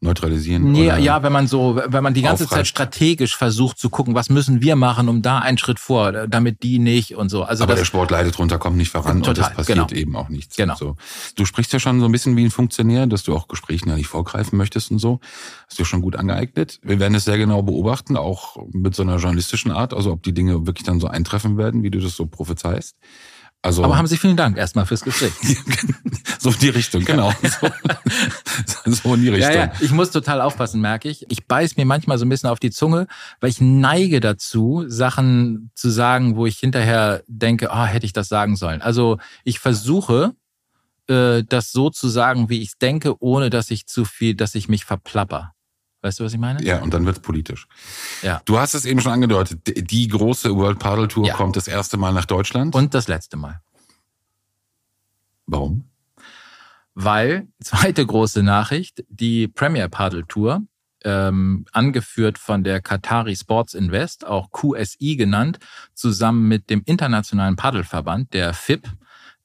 [0.00, 0.70] neutralisieren.
[0.72, 2.58] Nee, ja, wenn man so, wenn man die ganze aufreißt.
[2.58, 6.62] Zeit strategisch versucht zu gucken, was müssen wir machen, um da einen Schritt vor, damit
[6.62, 7.42] die nicht und so.
[7.42, 10.00] Also Aber der Sport leidet drunter, kommt nicht voran total, und das passiert genau.
[10.00, 10.56] eben auch nichts.
[10.56, 10.74] Genau.
[10.74, 10.96] So.
[11.36, 13.96] Du sprichst ja schon so ein bisschen wie ein Funktionär, dass du auch Gesprächen ja
[13.96, 15.20] nicht vorgreifen möchtest und so.
[15.68, 16.80] Hast du schon gut angeeignet.
[16.82, 20.34] Wir werden es sehr genau beobachten, auch mit so einer journalistischen Art, also ob die
[20.34, 22.96] Dinge wirklich dann so eintreffen werden, wie du das so prophezeist.
[23.62, 25.32] Also, Aber haben Sie vielen Dank erstmal fürs Gespräch.
[26.38, 27.32] so in die Richtung, genau.
[28.66, 29.52] So, so in die Richtung.
[29.52, 29.72] Ja, ja.
[29.80, 31.26] Ich muss total aufpassen, merke ich.
[31.30, 33.06] Ich beiß mir manchmal so ein bisschen auf die Zunge,
[33.40, 38.12] weil ich neige dazu, Sachen zu sagen, wo ich hinterher denke, ah, oh, hätte ich
[38.12, 38.80] das sagen sollen.
[38.80, 40.34] Also ich versuche,
[41.08, 44.54] äh, das so zu sagen, wie ich es denke, ohne dass ich zu viel, dass
[44.54, 45.54] ich mich verplapper.
[46.02, 46.62] Weißt du, was ich meine?
[46.64, 47.66] Ja, und dann wird's politisch.
[48.22, 48.40] Ja.
[48.46, 49.90] Du hast es eben schon angedeutet.
[49.90, 51.34] Die große World Paddle Tour ja.
[51.34, 52.74] kommt das erste Mal nach Deutschland.
[52.74, 53.60] Und das letzte Mal.
[55.46, 55.84] Warum?
[56.94, 60.62] Weil, zweite große Nachricht, die Premier Paddle Tour,
[61.04, 65.58] ähm, angeführt von der Qatari Sports Invest, auch QSI genannt,
[65.94, 68.88] zusammen mit dem Internationalen Paddelverband, der FIP,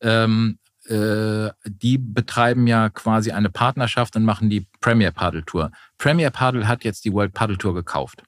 [0.01, 5.71] ähm, äh, die betreiben ja quasi eine Partnerschaft und machen die Premier Paddle Tour.
[5.97, 8.23] Premier Paddle hat jetzt die World Paddle Tour gekauft.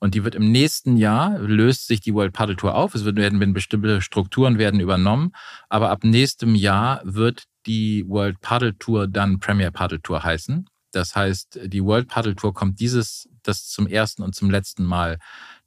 [0.00, 2.94] Und die wird im nächsten Jahr, löst sich die World Paddle Tour auf.
[2.94, 5.32] Es werden bestimmte Strukturen werden übernommen.
[5.68, 10.68] Aber ab nächstem Jahr wird die World Paddle Tour dann Premier Paddle Tour heißen.
[10.90, 15.18] Das heißt, die World Paddle Tour kommt dieses, das zum ersten und zum letzten Mal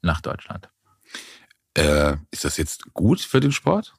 [0.02, 0.70] nach Deutschland.
[1.76, 3.94] Äh, ist das jetzt gut für den Sport?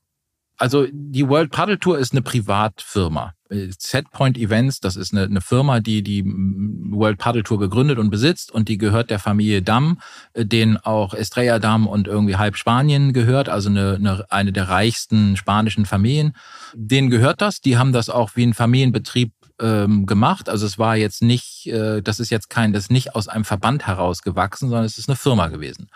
[0.59, 3.33] Also die World Paddle Tour ist eine Privatfirma.
[3.49, 8.53] Setpoint Events, das ist eine, eine, Firma, die die World Paddle Tour gegründet und besitzt
[8.53, 10.01] und die gehört der Familie Damm,
[10.35, 14.69] äh, den auch Estrella Damm und irgendwie halb Spanien gehört, also eine, eine, eine der
[14.69, 16.35] reichsten spanischen Familien.
[16.75, 20.49] Denen gehört das, die haben das auch wie ein Familienbetrieb ähm, gemacht.
[20.49, 23.45] Also es war jetzt nicht, äh, das ist jetzt kein, das ist nicht aus einem
[23.45, 25.89] Verband heraus gewachsen, sondern es ist eine Firma gewesen.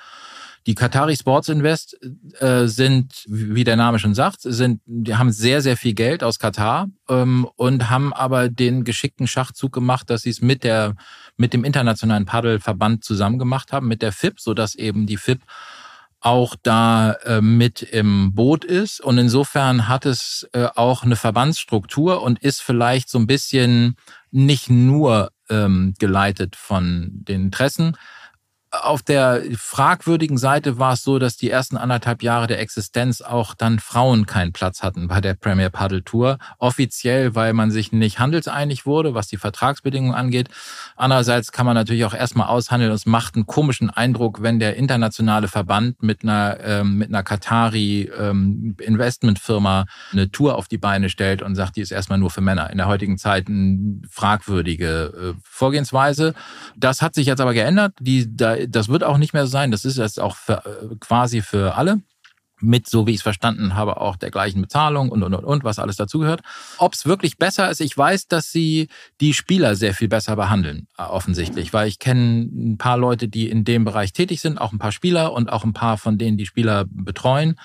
[0.67, 1.99] Die Qatari Sports Invest
[2.39, 6.39] äh, sind, wie der Name schon sagt, sind, die haben sehr, sehr viel Geld aus
[6.39, 10.95] Katar ähm, und haben aber den geschickten Schachzug gemacht, dass sie es mit der,
[11.37, 15.43] mit dem internationalen Paddelverband zusammen gemacht haben, mit der FIP, so dass eben die FIP
[16.21, 19.01] auch da äh, mit im Boot ist.
[19.01, 23.97] Und insofern hat es äh, auch eine Verbandsstruktur und ist vielleicht so ein bisschen
[24.31, 27.97] nicht nur ähm, geleitet von den Interessen,
[28.73, 33.55] auf der fragwürdigen Seite war es so, dass die ersten anderthalb Jahre der Existenz auch
[33.55, 36.39] dann Frauen keinen Platz hatten bei der Premier Paddle Tour.
[36.59, 40.49] Offiziell, weil man sich nicht handelseinig wurde, was die Vertragsbedingungen angeht.
[40.97, 42.91] Andererseits kann man natürlich auch erstmal aushandeln.
[42.93, 48.11] Es macht einen komischen Eindruck, wenn der internationale Verband mit einer, ähm, mit einer Katari
[48.19, 52.41] ähm, Investmentfirma eine Tour auf die Beine stellt und sagt, die ist erstmal nur für
[52.41, 52.71] Männer.
[52.71, 56.33] In der heutigen Zeit eine fragwürdige äh, Vorgehensweise.
[56.75, 57.93] Das hat sich jetzt aber geändert.
[58.01, 59.71] Die, da das wird auch nicht mehr sein.
[59.71, 62.01] Das ist jetzt auch für, äh, quasi für alle
[62.63, 65.65] mit, so wie ich es verstanden habe, auch der gleichen Bezahlung und, und, und, und
[65.65, 66.43] was alles dazugehört.
[66.79, 68.89] Ob es wirklich besser ist, ich weiß, dass sie
[69.21, 73.51] die Spieler sehr viel besser behandeln, äh, offensichtlich, weil ich kenne ein paar Leute, die
[73.51, 76.37] in dem Bereich tätig sind, auch ein paar Spieler und auch ein paar von denen
[76.37, 77.57] die Spieler betreuen.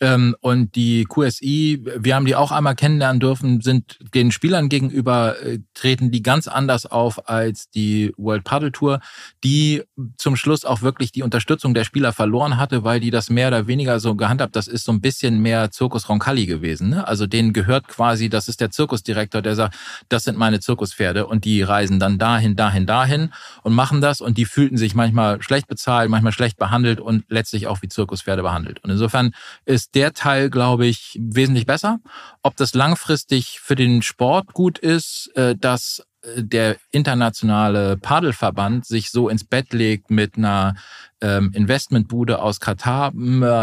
[0.00, 5.40] Ähm, und die QSI, wir haben die auch einmal kennenlernen dürfen, sind den Spielern gegenüber,
[5.42, 9.00] äh, treten die ganz anders auf als die World Paddle Tour,
[9.42, 9.82] die
[10.16, 13.66] zum Schluss auch wirklich die Unterstützung der Spieler verloren hatte, weil die das mehr oder
[13.66, 16.90] weniger so gehandhabt, das ist so ein bisschen mehr Zirkus Roncalli gewesen.
[16.90, 17.06] Ne?
[17.06, 19.76] Also denen gehört quasi, das ist der Zirkusdirektor, der sagt,
[20.08, 23.32] das sind meine Zirkuspferde und die reisen dann dahin, dahin, dahin
[23.62, 27.66] und machen das und die fühlten sich manchmal schlecht bezahlt, manchmal schlecht behandelt und letztlich
[27.66, 28.82] auch wie Zirkuspferde behandelt.
[28.84, 29.32] Und insofern
[29.64, 32.00] ist der Teil, glaube ich, wesentlich besser.
[32.42, 39.10] Ob das langfristig für den Sport gut ist, äh, dass äh, der internationale Paddelverband sich
[39.10, 40.74] so ins Bett legt mit einer
[41.20, 43.12] ähm, Investmentbude aus Katar,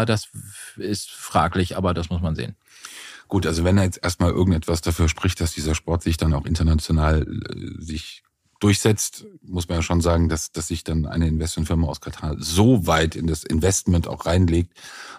[0.04, 0.28] das
[0.76, 2.56] ist fraglich, aber das muss man sehen.
[3.28, 6.46] Gut, also wenn er jetzt erstmal irgendetwas dafür spricht, dass dieser Sport sich dann auch
[6.46, 8.22] international äh, sich
[8.60, 12.86] durchsetzt, muss man ja schon sagen, dass, dass sich dann eine Investmentfirma aus Katar so
[12.86, 14.72] weit in das Investment auch reinlegt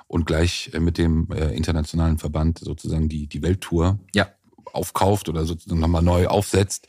[0.08, 4.28] und gleich äh, mit dem äh, internationalen Verband sozusagen die, die Welttour ja.
[4.74, 6.88] aufkauft oder sozusagen nochmal neu aufsetzt.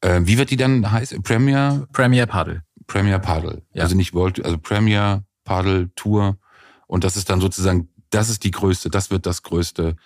[0.00, 1.22] Äh, wie wird die dann heißen?
[1.22, 1.86] Premier?
[1.92, 2.64] Premier Paddle.
[2.86, 3.62] Premier Paddle.
[3.72, 3.84] Ja.
[3.84, 6.38] Also nicht World, also Premier Paddle Tour.
[6.86, 9.96] Und das ist dann sozusagen, das ist die größte, das wird das größte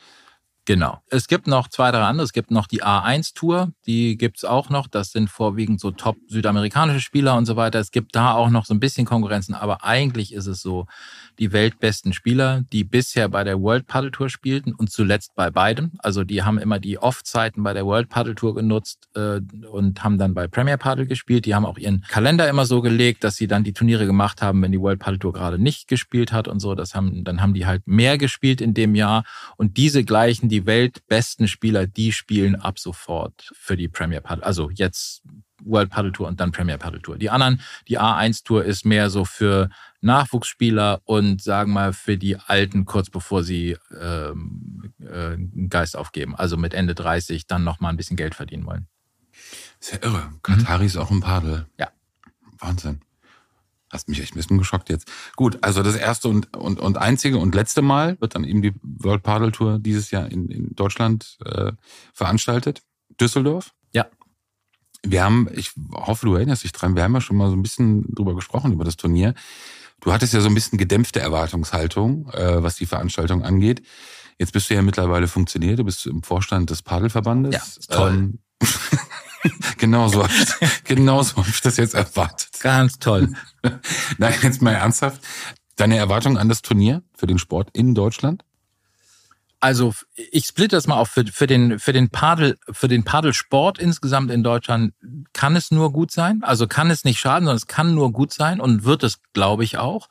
[0.64, 1.00] Genau.
[1.10, 2.24] Es gibt noch zwei, drei andere.
[2.24, 4.86] Es gibt noch die A1-Tour, die gibt's auch noch.
[4.86, 7.80] Das sind vorwiegend so top südamerikanische Spieler und so weiter.
[7.80, 10.86] Es gibt da auch noch so ein bisschen Konkurrenzen, aber eigentlich ist es so,
[11.40, 15.92] die weltbesten Spieler, die bisher bei der World Paddle Tour spielten und zuletzt bei beidem.
[15.98, 20.18] Also die haben immer die Off-Zeiten bei der World Paddle Tour genutzt äh, und haben
[20.18, 21.46] dann bei Premier Paddle gespielt.
[21.46, 24.62] Die haben auch ihren Kalender immer so gelegt, dass sie dann die Turniere gemacht haben,
[24.62, 26.76] wenn die World Paddle Tour gerade nicht gespielt hat und so.
[26.76, 29.24] Das haben, dann haben die halt mehr gespielt in dem Jahr.
[29.56, 34.44] Und diese gleichen die weltbesten Spieler, die spielen ab sofort für die Premier Paddle.
[34.44, 35.22] Also jetzt
[35.64, 37.16] World Paddle Tour und dann Premier Paddle Tour.
[37.16, 39.70] Die anderen, die A1 Tour ist mehr so für
[40.02, 46.36] Nachwuchsspieler und sagen mal für die Alten kurz bevor sie ähm, äh, einen Geist aufgeben.
[46.36, 48.88] Also mit Ende 30 dann nochmal ein bisschen Geld verdienen wollen.
[49.80, 50.34] Ist ja irre.
[50.42, 50.86] Katari mhm.
[50.86, 51.66] ist auch ein Paddel.
[51.78, 51.88] Ja.
[52.58, 53.00] Wahnsinn.
[53.92, 55.06] Hast mich echt ein bisschen geschockt jetzt.
[55.36, 58.72] Gut, also das erste und, und, und einzige und letzte Mal wird dann eben die
[58.82, 61.72] World Paddle Tour dieses Jahr in, in Deutschland äh,
[62.14, 62.80] veranstaltet.
[63.20, 63.72] Düsseldorf.
[63.92, 64.06] Ja.
[65.04, 67.62] Wir haben, ich hoffe, du erinnerst dich dran, wir haben ja schon mal so ein
[67.62, 69.34] bisschen drüber gesprochen, über das Turnier.
[70.00, 73.82] Du hattest ja so ein bisschen gedämpfte Erwartungshaltung, äh, was die Veranstaltung angeht.
[74.38, 77.54] Jetzt bist du ja mittlerweile funktioniert, du bist im Vorstand des Paddelverbandes.
[77.54, 78.10] Ja, toll.
[78.10, 78.38] Ähm,
[79.78, 80.24] genau so
[80.84, 82.51] genau so hab ich das jetzt erwartet.
[82.62, 83.28] Ganz toll.
[84.18, 85.20] Nein, jetzt mal ernsthaft.
[85.76, 88.44] Deine Erwartung an das Turnier für den Sport in Deutschland?
[89.58, 93.78] Also ich splitte das mal auf für, für den für den Padel für den Padelsport
[93.78, 94.92] insgesamt in Deutschland
[95.32, 96.42] kann es nur gut sein.
[96.42, 99.64] Also kann es nicht schaden, sondern es kann nur gut sein und wird es, glaube
[99.64, 100.08] ich, auch.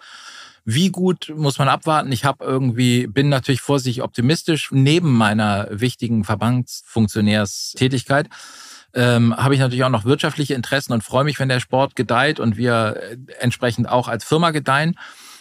[0.63, 2.11] Wie gut muss man abwarten?
[2.11, 8.29] Ich habe irgendwie bin natürlich vorsichtig optimistisch neben meiner wichtigen Verbandsfunktionärstätigkeit
[8.93, 12.39] ähm, habe ich natürlich auch noch wirtschaftliche Interessen und freue mich, wenn der Sport gedeiht
[12.39, 14.97] und wir äh, entsprechend auch als Firma gedeihen.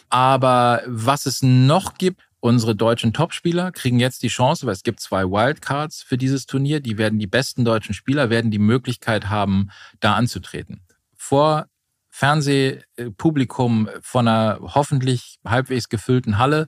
[0.08, 5.00] Aber was es noch gibt, unsere deutschen Topspieler kriegen jetzt die Chance, weil es gibt
[5.00, 6.80] zwei Wildcards für dieses Turnier.
[6.80, 10.82] Die werden die besten deutschen Spieler werden die Möglichkeit haben, da anzutreten.
[11.14, 11.66] Vor
[12.08, 16.66] Fernsehpublikum von einer hoffentlich halbwegs gefüllten Halle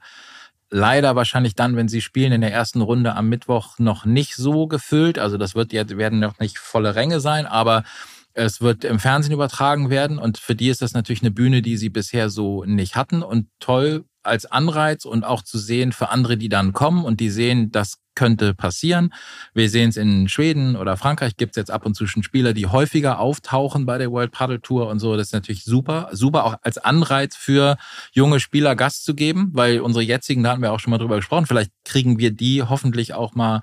[0.72, 4.66] leider wahrscheinlich dann, wenn sie spielen, in der ersten Runde am Mittwoch noch nicht so
[4.66, 5.18] gefüllt.
[5.18, 7.84] Also das wird jetzt, werden noch nicht volle Ränge sein, aber
[8.32, 11.76] es wird im Fernsehen übertragen werden und für die ist das natürlich eine Bühne, die
[11.76, 16.36] sie bisher so nicht hatten und toll als Anreiz und auch zu sehen für andere,
[16.36, 19.12] die dann kommen und die sehen, das könnte passieren.
[19.54, 22.52] Wir sehen es in Schweden oder Frankreich gibt es jetzt ab und zu schon Spieler,
[22.52, 25.16] die häufiger auftauchen bei der World Paddle Tour und so.
[25.16, 26.10] Das ist natürlich super.
[26.12, 27.76] Super auch als Anreiz für
[28.12, 31.16] junge Spieler Gast zu geben, weil unsere jetzigen, da hatten wir auch schon mal drüber
[31.16, 33.62] gesprochen, vielleicht kriegen wir die hoffentlich auch mal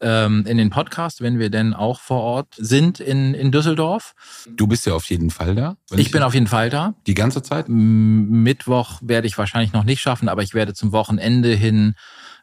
[0.00, 4.14] ähm, in den Podcast, wenn wir denn auch vor Ort sind in, in Düsseldorf.
[4.48, 5.76] Du bist ja auf jeden Fall da.
[5.90, 6.94] Ich, ich bin auf jeden Fall da.
[7.06, 7.66] Die ganze Zeit?
[7.68, 11.94] Mittwoch werde ich wahrscheinlich noch nicht schaffen, aber ich werde zum Wochenende hin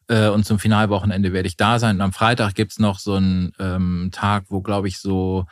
[0.07, 1.97] äh, und zum Finalwochenende werde ich da sein.
[1.97, 5.45] Und am Freitag gibt's noch so einen ähm, Tag, wo, glaube ich, so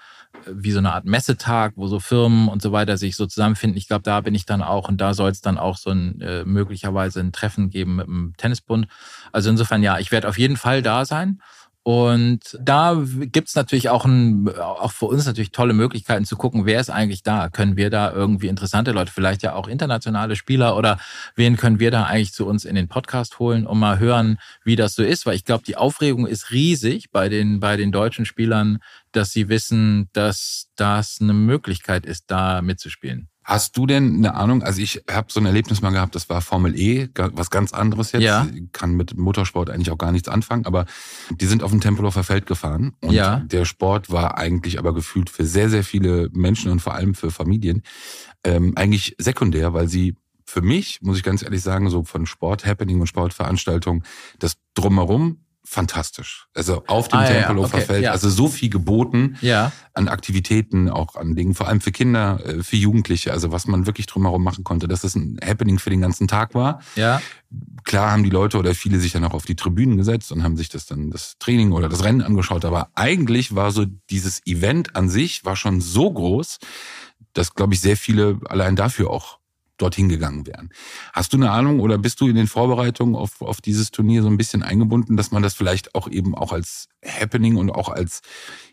[0.46, 3.78] äh, wie so eine Art Messetag, wo so Firmen und so weiter sich so zusammenfinden.
[3.78, 6.22] Ich glaube, da bin ich dann auch und da soll es dann auch so ein
[6.22, 8.88] äh, möglicherweise ein Treffen geben mit dem Tennisbund.
[9.32, 11.42] Also insofern ja, ich werde auf jeden Fall da sein.
[11.84, 16.80] Und da gibt's natürlich auch, ein, auch für uns natürlich tolle Möglichkeiten zu gucken, wer
[16.80, 17.50] ist eigentlich da?
[17.50, 20.98] Können wir da irgendwie interessante Leute, vielleicht ja auch internationale Spieler oder
[21.36, 24.78] wen können wir da eigentlich zu uns in den Podcast holen, um mal hören, wie
[24.78, 25.26] das so ist?
[25.26, 28.80] Weil ich glaube, die Aufregung ist riesig bei den, bei den deutschen Spielern,
[29.12, 33.28] dass sie wissen, dass das eine Möglichkeit ist, da mitzuspielen.
[33.44, 34.64] Hast du denn eine Ahnung?
[34.64, 38.12] Also ich habe so ein Erlebnis mal gehabt, das war Formel E, was ganz anderes
[38.14, 38.24] jetzt.
[38.24, 38.48] Ja.
[38.72, 40.86] Kann mit Motorsport eigentlich auch gar nichts anfangen, aber
[41.30, 43.38] die sind auf dem Tempelhofer Feld gefahren und ja.
[43.40, 47.32] der Sport war eigentlich aber gefühlt für sehr, sehr viele Menschen und vor allem für
[47.32, 47.84] Familien
[48.44, 52.66] ähm, eigentlich sekundär, weil sie für mich, muss ich ganz ehrlich sagen, so von Sport,
[52.66, 54.04] Happening und Sportveranstaltungen,
[54.40, 56.48] das drumherum fantastisch.
[56.54, 58.12] Also auf dem Ah, ja, ja, Tempelhofer okay, Feld, ja.
[58.12, 59.72] also so viel geboten Ja.
[59.94, 63.86] an Aktivitäten, auch an Dingen, vor allem für Kinder, äh, für Jugendliche, also was man
[63.86, 66.82] wirklich drumherum machen konnte, dass es ein Happening für den ganzen Tag war.
[66.96, 67.22] Ja.
[67.86, 70.58] Klar haben die Leute oder viele sich dann auch auf die Tribünen gesetzt und haben
[70.58, 74.96] sich das dann das Training oder das Rennen angeschaut, aber eigentlich war so dieses Event
[74.96, 76.60] an sich war schon so groß,
[77.34, 79.40] dass glaube ich sehr viele allein dafür auch
[79.84, 80.70] dorthin gegangen wären.
[81.12, 84.30] Hast du eine Ahnung oder bist du in den Vorbereitungen auf, auf dieses Turnier so
[84.30, 88.22] ein bisschen eingebunden, dass man das vielleicht auch eben auch als Happening und auch als,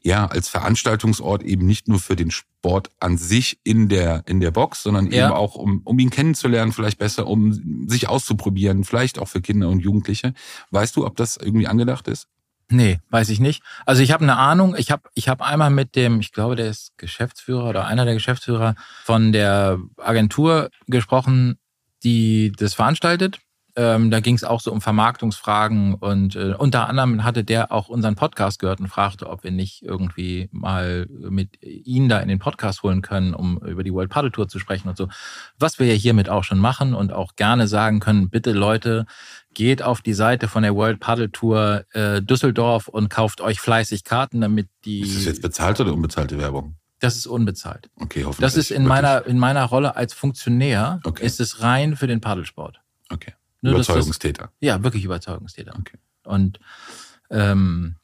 [0.02, 4.52] ja, als Veranstaltungsort eben nicht nur für den Sport an sich in der, in der
[4.52, 5.26] Box, sondern Ja.
[5.26, 9.68] eben auch, um, um ihn kennenzulernen, vielleicht besser, um sich auszuprobieren, vielleicht auch für Kinder
[9.68, 10.32] und Jugendliche.
[10.70, 12.28] Weißt du, ob das irgendwie angedacht ist?
[12.72, 13.64] Nee, weiß ich nicht.
[13.84, 14.76] Also ich habe eine Ahnung.
[14.78, 18.14] Ich habe ich hab einmal mit dem, ich glaube, der ist Geschäftsführer oder einer der
[18.14, 21.58] Geschäftsführer von der Agentur gesprochen,
[22.04, 23.40] die das veranstaltet.
[23.76, 27.88] Ähm, da ging es auch so um Vermarktungsfragen und äh, unter anderem hatte der auch
[27.88, 32.38] unseren Podcast gehört und fragte, ob wir nicht irgendwie mal mit ihn da in den
[32.38, 35.08] Podcast holen können, um über die World Paddle Tour zu sprechen und so.
[35.58, 39.06] Was wir ja hiermit auch schon machen und auch gerne sagen können, bitte Leute,
[39.54, 44.04] geht auf die Seite von der World Paddle Tour äh, Düsseldorf und kauft euch fleißig
[44.04, 45.00] Karten, damit die.
[45.00, 46.76] Ist das jetzt bezahlte oder unbezahlte Werbung?
[47.00, 47.88] Das ist unbezahlt.
[47.96, 48.40] Okay, hoffentlich.
[48.40, 51.24] Das ist in meiner in meiner Rolle als Funktionär Okay.
[51.24, 52.80] ist es rein für den Paddelsport.
[53.08, 53.32] Okay.
[53.62, 54.50] Nur, dass das- Überzeugungstäter.
[54.60, 55.74] Ja, wirklich Überzeugungstäter.
[55.78, 55.98] Okay.
[56.24, 56.60] Und
[57.30, 57.96] ähm,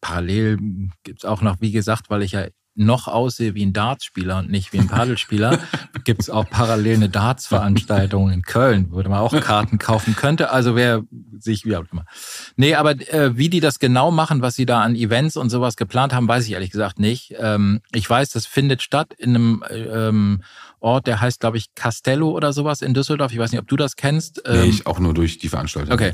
[0.00, 0.58] parallel
[1.02, 4.72] gibt's auch noch, wie gesagt, weil ich ja noch aussehe wie ein Dartspieler und nicht
[4.72, 5.58] wie ein Paddelspieler,
[6.04, 10.50] gibt's auch parallel eine Darts-Veranstaltung in Köln, wo man auch Karten kaufen könnte.
[10.50, 11.02] Also wer
[11.38, 12.04] sich wie auch immer.
[12.56, 15.76] Nee, aber äh, wie die das genau machen, was sie da an Events und sowas
[15.76, 17.34] geplant haben, weiß ich ehrlich gesagt nicht.
[17.38, 20.42] Ähm, ich weiß, das findet statt in einem äh, ähm,
[20.80, 23.32] Ort, der heißt, glaube ich, Castello oder sowas in Düsseldorf.
[23.32, 24.42] Ich weiß nicht, ob du das kennst.
[24.46, 25.92] Nee, Ähm, ich auch nur durch die Veranstaltung.
[25.92, 26.12] Okay.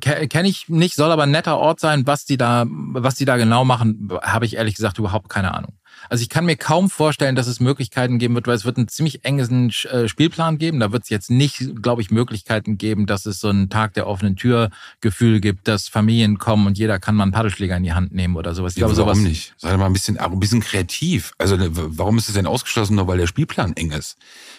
[0.00, 2.06] Kenne ich nicht, soll aber ein netter Ort sein.
[2.06, 5.74] Was die da, was die da genau machen, habe ich ehrlich gesagt überhaupt keine Ahnung.
[6.08, 8.88] Also ich kann mir kaum vorstellen, dass es Möglichkeiten geben wird, weil es wird einen
[8.88, 10.80] ziemlich engen äh, Spielplan geben.
[10.80, 14.06] Da wird es jetzt nicht, glaube ich, Möglichkeiten geben, dass es so einen Tag der
[14.06, 17.92] offenen Tür Gefühl gibt, dass Familien kommen und jeder kann mal einen Paddelschläger in die
[17.92, 18.72] Hand nehmen oder sowas.
[18.74, 19.28] Ich Ja, glaube, warum sowas.
[19.28, 19.54] nicht?
[19.56, 21.32] Sei mal ein bisschen, ein bisschen kreativ.
[21.38, 24.16] Also ne, warum ist es denn ausgeschlossen, nur weil der Spielplan eng ist?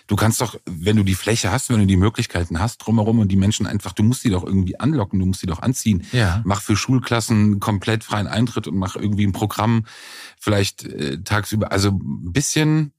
[0.07, 3.29] Du kannst doch, wenn du die Fläche hast, wenn du die Möglichkeiten hast drumherum und
[3.31, 6.03] die Menschen einfach, du musst die doch irgendwie anlocken, du musst die doch anziehen.
[6.11, 6.41] Ja.
[6.45, 9.85] Mach für Schulklassen komplett freien Eintritt und mach irgendwie ein Programm,
[10.39, 11.71] vielleicht äh, tagsüber.
[11.71, 12.93] Also ein bisschen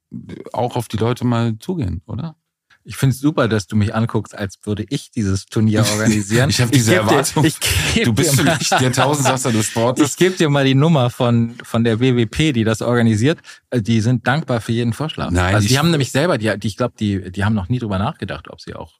[0.52, 2.36] auch auf die Leute mal zugehen, oder?
[2.86, 6.50] Ich finde es super, dass du mich anguckst, als würde ich dieses Turnier organisieren.
[6.50, 7.44] Ich habe diese dir- Erwartung.
[7.46, 7.56] ich
[7.94, 10.10] geb du bist dir für mich der Tausendsasser des Sportes.
[10.10, 13.38] Ich gebe dir mal die Nummer von, von der WWP, die das organisiert.
[13.70, 15.30] Äh, Die sind dankbar für jeden Vorschlag.
[15.30, 17.70] Nein, also die ich- haben nämlich selber, die, die ich glaube, die, die haben noch
[17.70, 18.92] nie drüber nachgedacht, ob sie auch.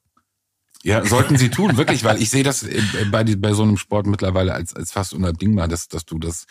[0.82, 2.80] Ja, sollten sie tun, wirklich, weil ich sehe das äh,
[3.10, 6.46] bei, bei so einem Sport mittlerweile als, als fast unabdingbar, dass, dass du das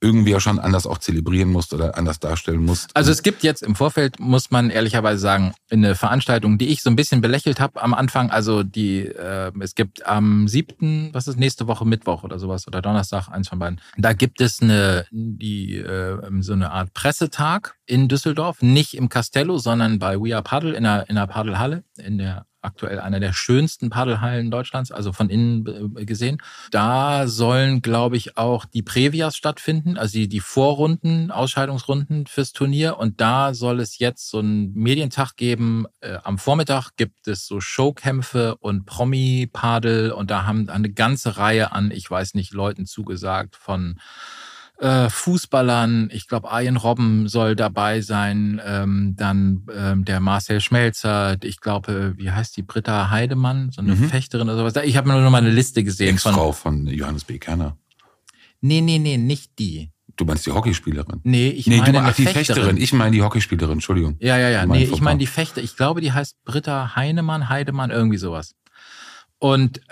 [0.00, 2.94] irgendwie ja schon anders auch zelebrieren musst oder anders darstellen musst.
[2.94, 6.90] Also es gibt jetzt im Vorfeld, muss man ehrlicherweise sagen, eine Veranstaltung, die ich so
[6.90, 8.30] ein bisschen belächelt habe am Anfang.
[8.30, 12.82] Also die, äh, es gibt am siebten, was ist nächste Woche Mittwoch oder sowas oder
[12.82, 13.80] Donnerstag, eins von beiden.
[13.96, 19.58] Da gibt es eine, die äh, so eine Art Pressetag in Düsseldorf, nicht im Castello,
[19.58, 23.32] sondern bei We Are Paddle in der in der Paddelhalle in der aktuell einer der
[23.32, 26.38] schönsten Paddelhallen Deutschlands, also von innen äh, gesehen.
[26.70, 32.98] Da sollen, glaube ich, auch die Previas stattfinden, also die, die Vorrunden, Ausscheidungsrunden fürs Turnier.
[32.98, 35.86] Und da soll es jetzt so einen Medientag geben.
[36.00, 41.72] Äh, am Vormittag gibt es so Showkämpfe und Promi-Padel und da haben eine ganze Reihe
[41.72, 43.98] an, ich weiß nicht, Leuten zugesagt von
[44.78, 46.10] äh, Fußballern.
[46.12, 48.60] Ich glaube, Arjen Robben soll dabei sein.
[48.64, 51.36] Ähm, dann ähm, der Marcel Schmelzer.
[51.42, 52.62] Ich glaube, wie heißt die?
[52.62, 54.08] Britta Heidemann, so eine mhm.
[54.08, 54.84] Fechterin oder sowas.
[54.84, 56.14] Ich habe nur noch mal eine Liste gesehen.
[56.14, 57.38] Ex-Frau von, von Johannes B.
[57.38, 57.76] Kerner.
[58.60, 59.90] Nee, nee, nee, nicht die.
[60.16, 61.20] Du meinst die Hockeyspielerin?
[61.24, 62.44] Nee, ich nee, meine du, ach, die Fechterin.
[62.44, 62.76] Fechterin.
[62.78, 64.16] Ich meine die Hockeyspielerin, Entschuldigung.
[64.20, 64.64] Ja, ja, ja.
[64.64, 65.62] Nee, ich meine die Fechter.
[65.62, 68.54] Ich glaube, die heißt Britta Heinemann, Heidemann, irgendwie sowas.
[69.38, 69.82] Und äh,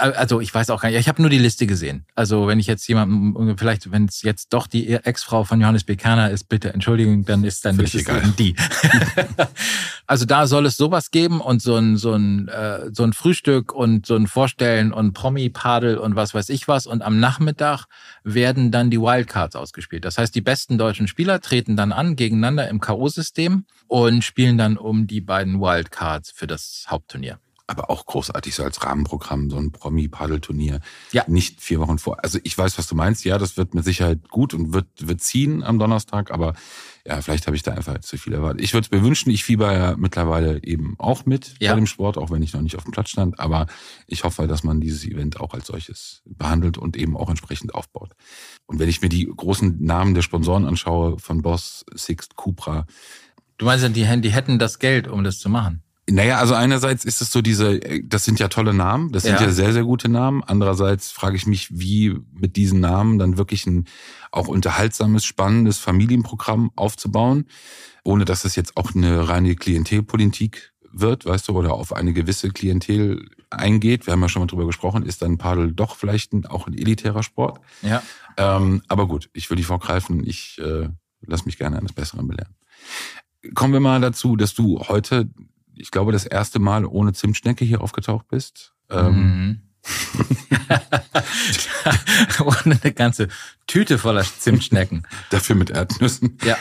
[0.00, 2.06] also ich weiß auch gar nicht, ich habe nur die Liste gesehen.
[2.16, 5.94] Also wenn ich jetzt jemanden, vielleicht, wenn es jetzt doch die Ex-Frau von Johannes B.
[5.94, 8.56] Kerner ist, bitte Entschuldigung, dann ist dann ist eben die.
[10.06, 13.72] also da soll es sowas geben und so ein, so ein, äh, so ein Frühstück
[13.72, 16.86] und so ein Vorstellen und Promi-Padel und was weiß ich was.
[16.86, 17.84] Und am Nachmittag
[18.24, 20.04] werden dann die Wildcards ausgespielt.
[20.04, 24.76] Das heißt, die besten deutschen Spieler treten dann an gegeneinander im K.O.-System und spielen dann
[24.76, 27.38] um die beiden Wildcards für das Hauptturnier
[27.70, 30.80] aber auch großartig so als Rahmenprogramm, so ein Promi-Paddelturnier.
[31.12, 31.24] Ja.
[31.28, 32.22] Nicht vier Wochen vor.
[32.24, 33.24] Also ich weiß, was du meinst.
[33.24, 36.54] Ja, das wird mit Sicherheit gut und wird, wird ziehen am Donnerstag, aber
[37.06, 38.60] ja, vielleicht habe ich da einfach zu viel erwartet.
[38.60, 41.72] Ich würde es mir wünschen, ich fieber ja mittlerweile eben auch mit ja.
[41.72, 43.38] bei dem Sport, auch wenn ich noch nicht auf dem Platz stand.
[43.38, 43.66] Aber
[44.06, 48.12] ich hoffe, dass man dieses Event auch als solches behandelt und eben auch entsprechend aufbaut.
[48.66, 52.86] Und wenn ich mir die großen Namen der Sponsoren anschaue, von Boss, Sixt, Cupra.
[53.58, 55.82] Du meinst, die, die hätten das Geld, um das zu machen?
[56.10, 59.50] Naja, also einerseits ist es so diese, das sind ja tolle Namen, das sind ja,
[59.50, 60.42] sehr, sehr gute Namen.
[60.44, 63.86] Andererseits frage ich mich, wie mit diesen Namen dann wirklich ein
[64.32, 67.46] auch unterhaltsames, spannendes Familienprogramm aufzubauen,
[68.04, 72.50] ohne dass es jetzt auch eine reine Klientelpolitik wird, weißt du, oder auf eine gewisse
[72.50, 74.06] Klientel eingeht.
[74.06, 76.74] Wir haben ja schon mal drüber gesprochen, ist dann Padel doch vielleicht ein, auch ein
[76.74, 77.60] elitärer Sport.
[77.82, 78.02] Ja.
[78.36, 80.88] Ähm, aber gut, ich will nicht vorgreifen, ich äh,
[81.20, 82.54] lass mich gerne eines Besseren belehren.
[83.54, 85.28] Kommen wir mal dazu, dass du heute
[85.80, 88.72] ich glaube, das erste Mal ohne Zimtschnecke hier aufgetaucht bist.
[88.90, 89.62] Ähm, mhm.
[92.44, 93.28] ohne eine ganze
[93.66, 95.06] Tüte voller Zimtschnecken.
[95.30, 96.38] Dafür mit Erdnüssen.
[96.44, 96.56] Ja.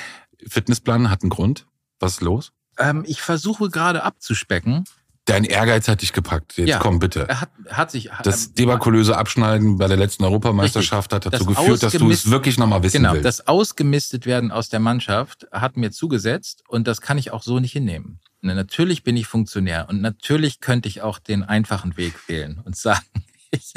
[0.47, 1.67] Fitnessplan hat einen Grund.
[1.99, 2.53] Was ist los?
[2.78, 4.86] Ähm, ich versuche gerade abzuspecken.
[5.26, 6.57] Dein Ehrgeiz hat dich gepackt.
[6.57, 7.28] Jetzt ja, komm bitte.
[7.28, 8.09] Er hat, hat sich.
[8.24, 11.28] Das ähm, debakulöse Abschneiden bei der letzten Europameisterschaft richtig.
[11.28, 13.24] hat dazu das geführt, dass du es wirklich nochmal wissen genau, willst.
[13.24, 17.43] Genau, das Ausgemistet werden aus der Mannschaft hat mir zugesetzt und das kann ich auch
[17.43, 18.22] so nicht hinnehmen.
[18.42, 23.06] Natürlich bin ich Funktionär und natürlich könnte ich auch den einfachen Weg wählen und sagen,
[23.52, 23.74] ich,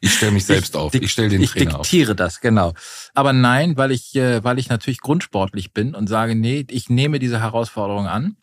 [0.00, 0.94] ich stelle mich selbst ich, auf.
[0.94, 1.86] Ich stelle den ich Trainer auf.
[1.86, 2.74] Ich diktiere das, genau.
[3.14, 7.18] Aber nein, weil ich, äh, weil ich natürlich grundsportlich bin und sage, nee, ich nehme
[7.18, 8.36] diese Herausforderung an.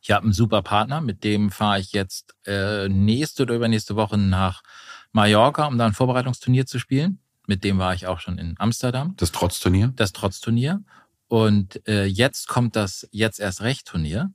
[0.00, 4.16] Ich habe einen super Partner, mit dem fahre ich jetzt äh, nächste oder übernächste Woche
[4.16, 4.62] nach
[5.10, 7.18] Mallorca, um da ein Vorbereitungsturnier zu spielen.
[7.48, 9.14] Mit dem war ich auch schon in Amsterdam.
[9.16, 9.92] Das Trotzturnier?
[9.96, 10.82] Das Trotzturnier.
[11.28, 14.32] Und äh, jetzt kommt das Jetzt erst Recht Turnier.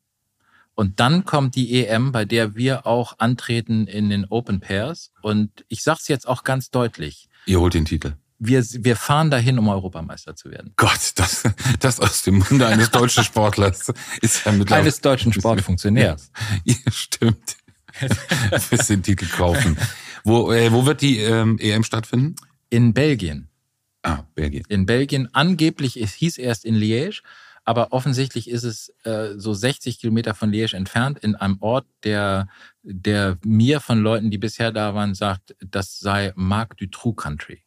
[0.82, 5.12] Und dann kommt die EM, bei der wir auch antreten in den Open Pairs.
[5.22, 7.30] Und ich sage es jetzt auch ganz deutlich.
[7.46, 8.16] Ihr holt den Titel.
[8.40, 10.74] Wir, wir fahren dahin, um Europameister zu werden.
[10.78, 11.44] Gott, das,
[11.80, 14.82] das aus dem Munde eines deutschen Sportlers ist ja mittlerweile...
[14.82, 16.32] Eines deutschen Sportfunktionärs.
[16.64, 17.58] Ja, stimmt.
[18.60, 19.78] Fürs den Titel kaufen.
[20.24, 22.38] Wo, äh, wo wird die ähm, EM stattfinden?
[22.72, 23.50] In Belgien.
[24.02, 24.64] Ah, Belgien.
[24.68, 25.30] In Belgien.
[25.32, 27.22] Angeblich, es hieß erst in Liège,
[27.64, 32.48] aber offensichtlich ist es äh, so 60 Kilometer von Liège entfernt in einem Ort, der,
[32.82, 37.64] der mir von Leuten, die bisher da waren, sagt, das sei Marc du True Country.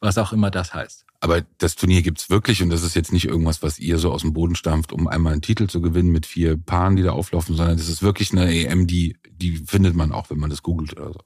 [0.00, 1.04] Was auch immer das heißt.
[1.20, 4.22] Aber das Turnier gibt's wirklich und das ist jetzt nicht irgendwas, was ihr so aus
[4.22, 7.54] dem Boden stampft, um einmal einen Titel zu gewinnen mit vier Paaren, die da auflaufen,
[7.56, 10.96] sondern das ist wirklich eine EM, die, die findet man auch, wenn man das googelt
[10.96, 11.20] oder so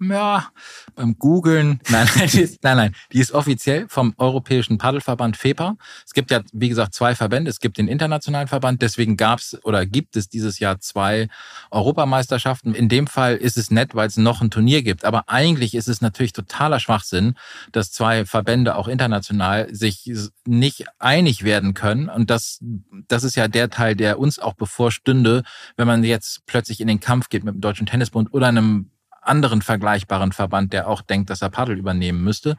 [0.00, 0.48] ja,
[0.94, 5.76] beim Googlen, nein, nein, die ist, nein, nein, die ist offiziell vom Europäischen Paddelverband FEPA.
[6.06, 7.50] Es gibt ja, wie gesagt, zwei Verbände.
[7.50, 11.28] Es gibt den internationalen Verband, deswegen gab's oder gibt es dieses Jahr zwei
[11.70, 12.74] Europameisterschaften.
[12.74, 15.04] In dem Fall ist es nett, weil es noch ein Turnier gibt.
[15.04, 17.34] Aber eigentlich ist es natürlich totaler Schwachsinn,
[17.72, 20.10] dass zwei Verbände auch international sich
[20.46, 22.08] nicht einig werden können.
[22.08, 22.60] Und das,
[23.08, 25.42] das ist ja der Teil, der uns auch bevorstünde,
[25.76, 28.90] wenn man jetzt plötzlich in den Kampf geht mit dem Deutschen Tennisbund oder einem
[29.20, 32.56] anderen vergleichbaren Verband, der auch denkt, dass er Paddel übernehmen müsste.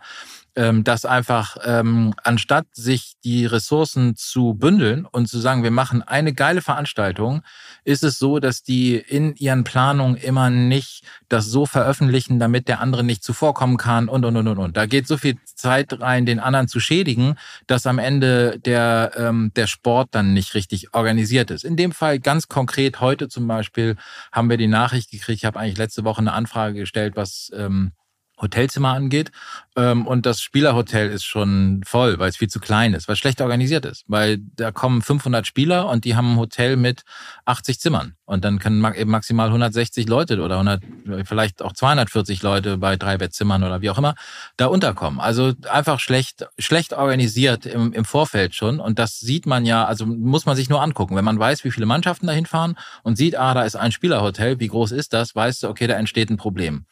[0.56, 6.02] Ähm, dass einfach ähm, anstatt sich die Ressourcen zu bündeln und zu sagen, wir machen
[6.02, 7.42] eine geile Veranstaltung,
[7.86, 12.82] ist es so, dass die in ihren Planungen immer nicht das so veröffentlichen, damit der
[12.82, 14.78] andere nicht zuvorkommen kann und und und und und.
[14.78, 17.36] Da geht so viel Zeit rein, den anderen zu schädigen,
[17.68, 21.64] dass am Ende der ähm, der Sport dann nicht richtig organisiert ist.
[21.64, 23.96] In dem Fall ganz konkret heute zum Beispiel
[24.32, 25.38] haben wir die Nachricht gekriegt.
[25.40, 27.94] Ich habe eigentlich letzte Woche eine Anfrage gestellt, was ähm,
[28.42, 29.32] Hotelzimmer angeht.
[29.78, 33.20] Ähm, und das Spielerhotel ist schon voll, weil es viel zu klein ist, weil es
[33.20, 34.04] schlecht organisiert ist.
[34.08, 37.04] Weil da kommen 500 Spieler und die haben ein Hotel mit
[37.46, 38.16] 80 Zimmern.
[38.26, 40.84] Und dann können eben maximal 160 Leute oder 100,
[41.26, 44.16] vielleicht auch 240 Leute bei drei Bettzimmern oder wie auch immer
[44.58, 45.20] da unterkommen.
[45.20, 48.80] Also einfach schlecht, schlecht organisiert im, im Vorfeld schon.
[48.80, 51.16] Und das sieht man ja, also muss man sich nur angucken.
[51.16, 54.60] Wenn man weiß, wie viele Mannschaften dahin fahren und sieht, ah, da ist ein Spielerhotel,
[54.60, 56.86] wie groß ist das, weißt du, okay, da entsteht ein Problem.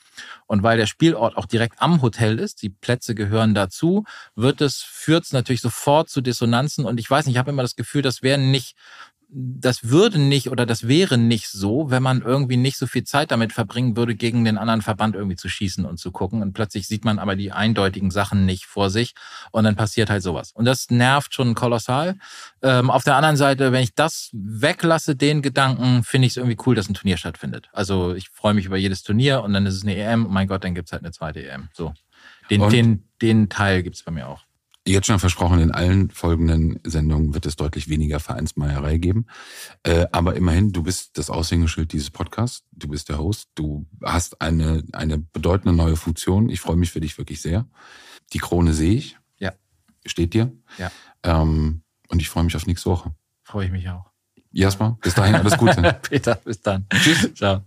[0.46, 4.04] Und weil der Spielort auch direkt am Hotel ist, die Plätze gehören dazu,
[4.36, 6.86] wird es, führt es natürlich sofort zu Dissonanzen.
[6.86, 8.76] Und ich weiß nicht, ich habe immer das Gefühl, das wäre nicht
[9.32, 13.30] das würde nicht oder das wäre nicht so, wenn man irgendwie nicht so viel Zeit
[13.30, 16.42] damit verbringen würde, gegen den anderen Verband irgendwie zu schießen und zu gucken.
[16.42, 19.14] Und plötzlich sieht man aber die eindeutigen Sachen nicht vor sich
[19.52, 20.52] und dann passiert halt sowas.
[20.52, 22.16] Und das nervt schon kolossal.
[22.64, 26.58] Ähm, auf der anderen Seite, wenn ich das weglasse, den Gedanken, finde ich es irgendwie
[26.66, 27.70] cool, dass ein Turnier stattfindet.
[27.72, 30.26] Also ich freue mich über jedes Turnier und dann ist es eine EM.
[30.26, 31.70] Oh mein Gott, dann gibt's halt eine zweite EM.
[31.74, 31.94] So.
[32.50, 34.49] Den, den, den Teil gibt's bei mir auch
[34.94, 39.28] jetzt schon versprochen, in allen folgenden Sendungen wird es deutlich weniger Vereinsmeierei geben.
[39.84, 42.64] Äh, aber immerhin, du bist das Aushängeschild dieses Podcasts.
[42.72, 43.50] Du bist der Host.
[43.56, 46.50] Du hast eine, eine bedeutende neue Funktion.
[46.50, 47.68] Ich freue mich für dich wirklich sehr.
[48.34, 49.18] Die Krone sehe ich.
[49.38, 49.54] Ja.
[50.06, 50.52] Steht dir.
[50.78, 50.92] Ja.
[51.24, 53.14] Ähm, und ich freue mich auf nächste Woche.
[53.44, 54.10] Freue ich mich auch.
[54.52, 56.00] Jasper, bis dahin alles Gute.
[56.10, 56.88] Peter, bis dann.
[56.90, 57.34] Tschüss.
[57.36, 57.64] Ciao.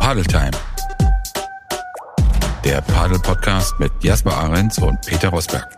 [0.00, 0.52] Padel Time
[2.64, 5.77] der Padel Podcast mit Jasper Ahrens und Peter Rosberg.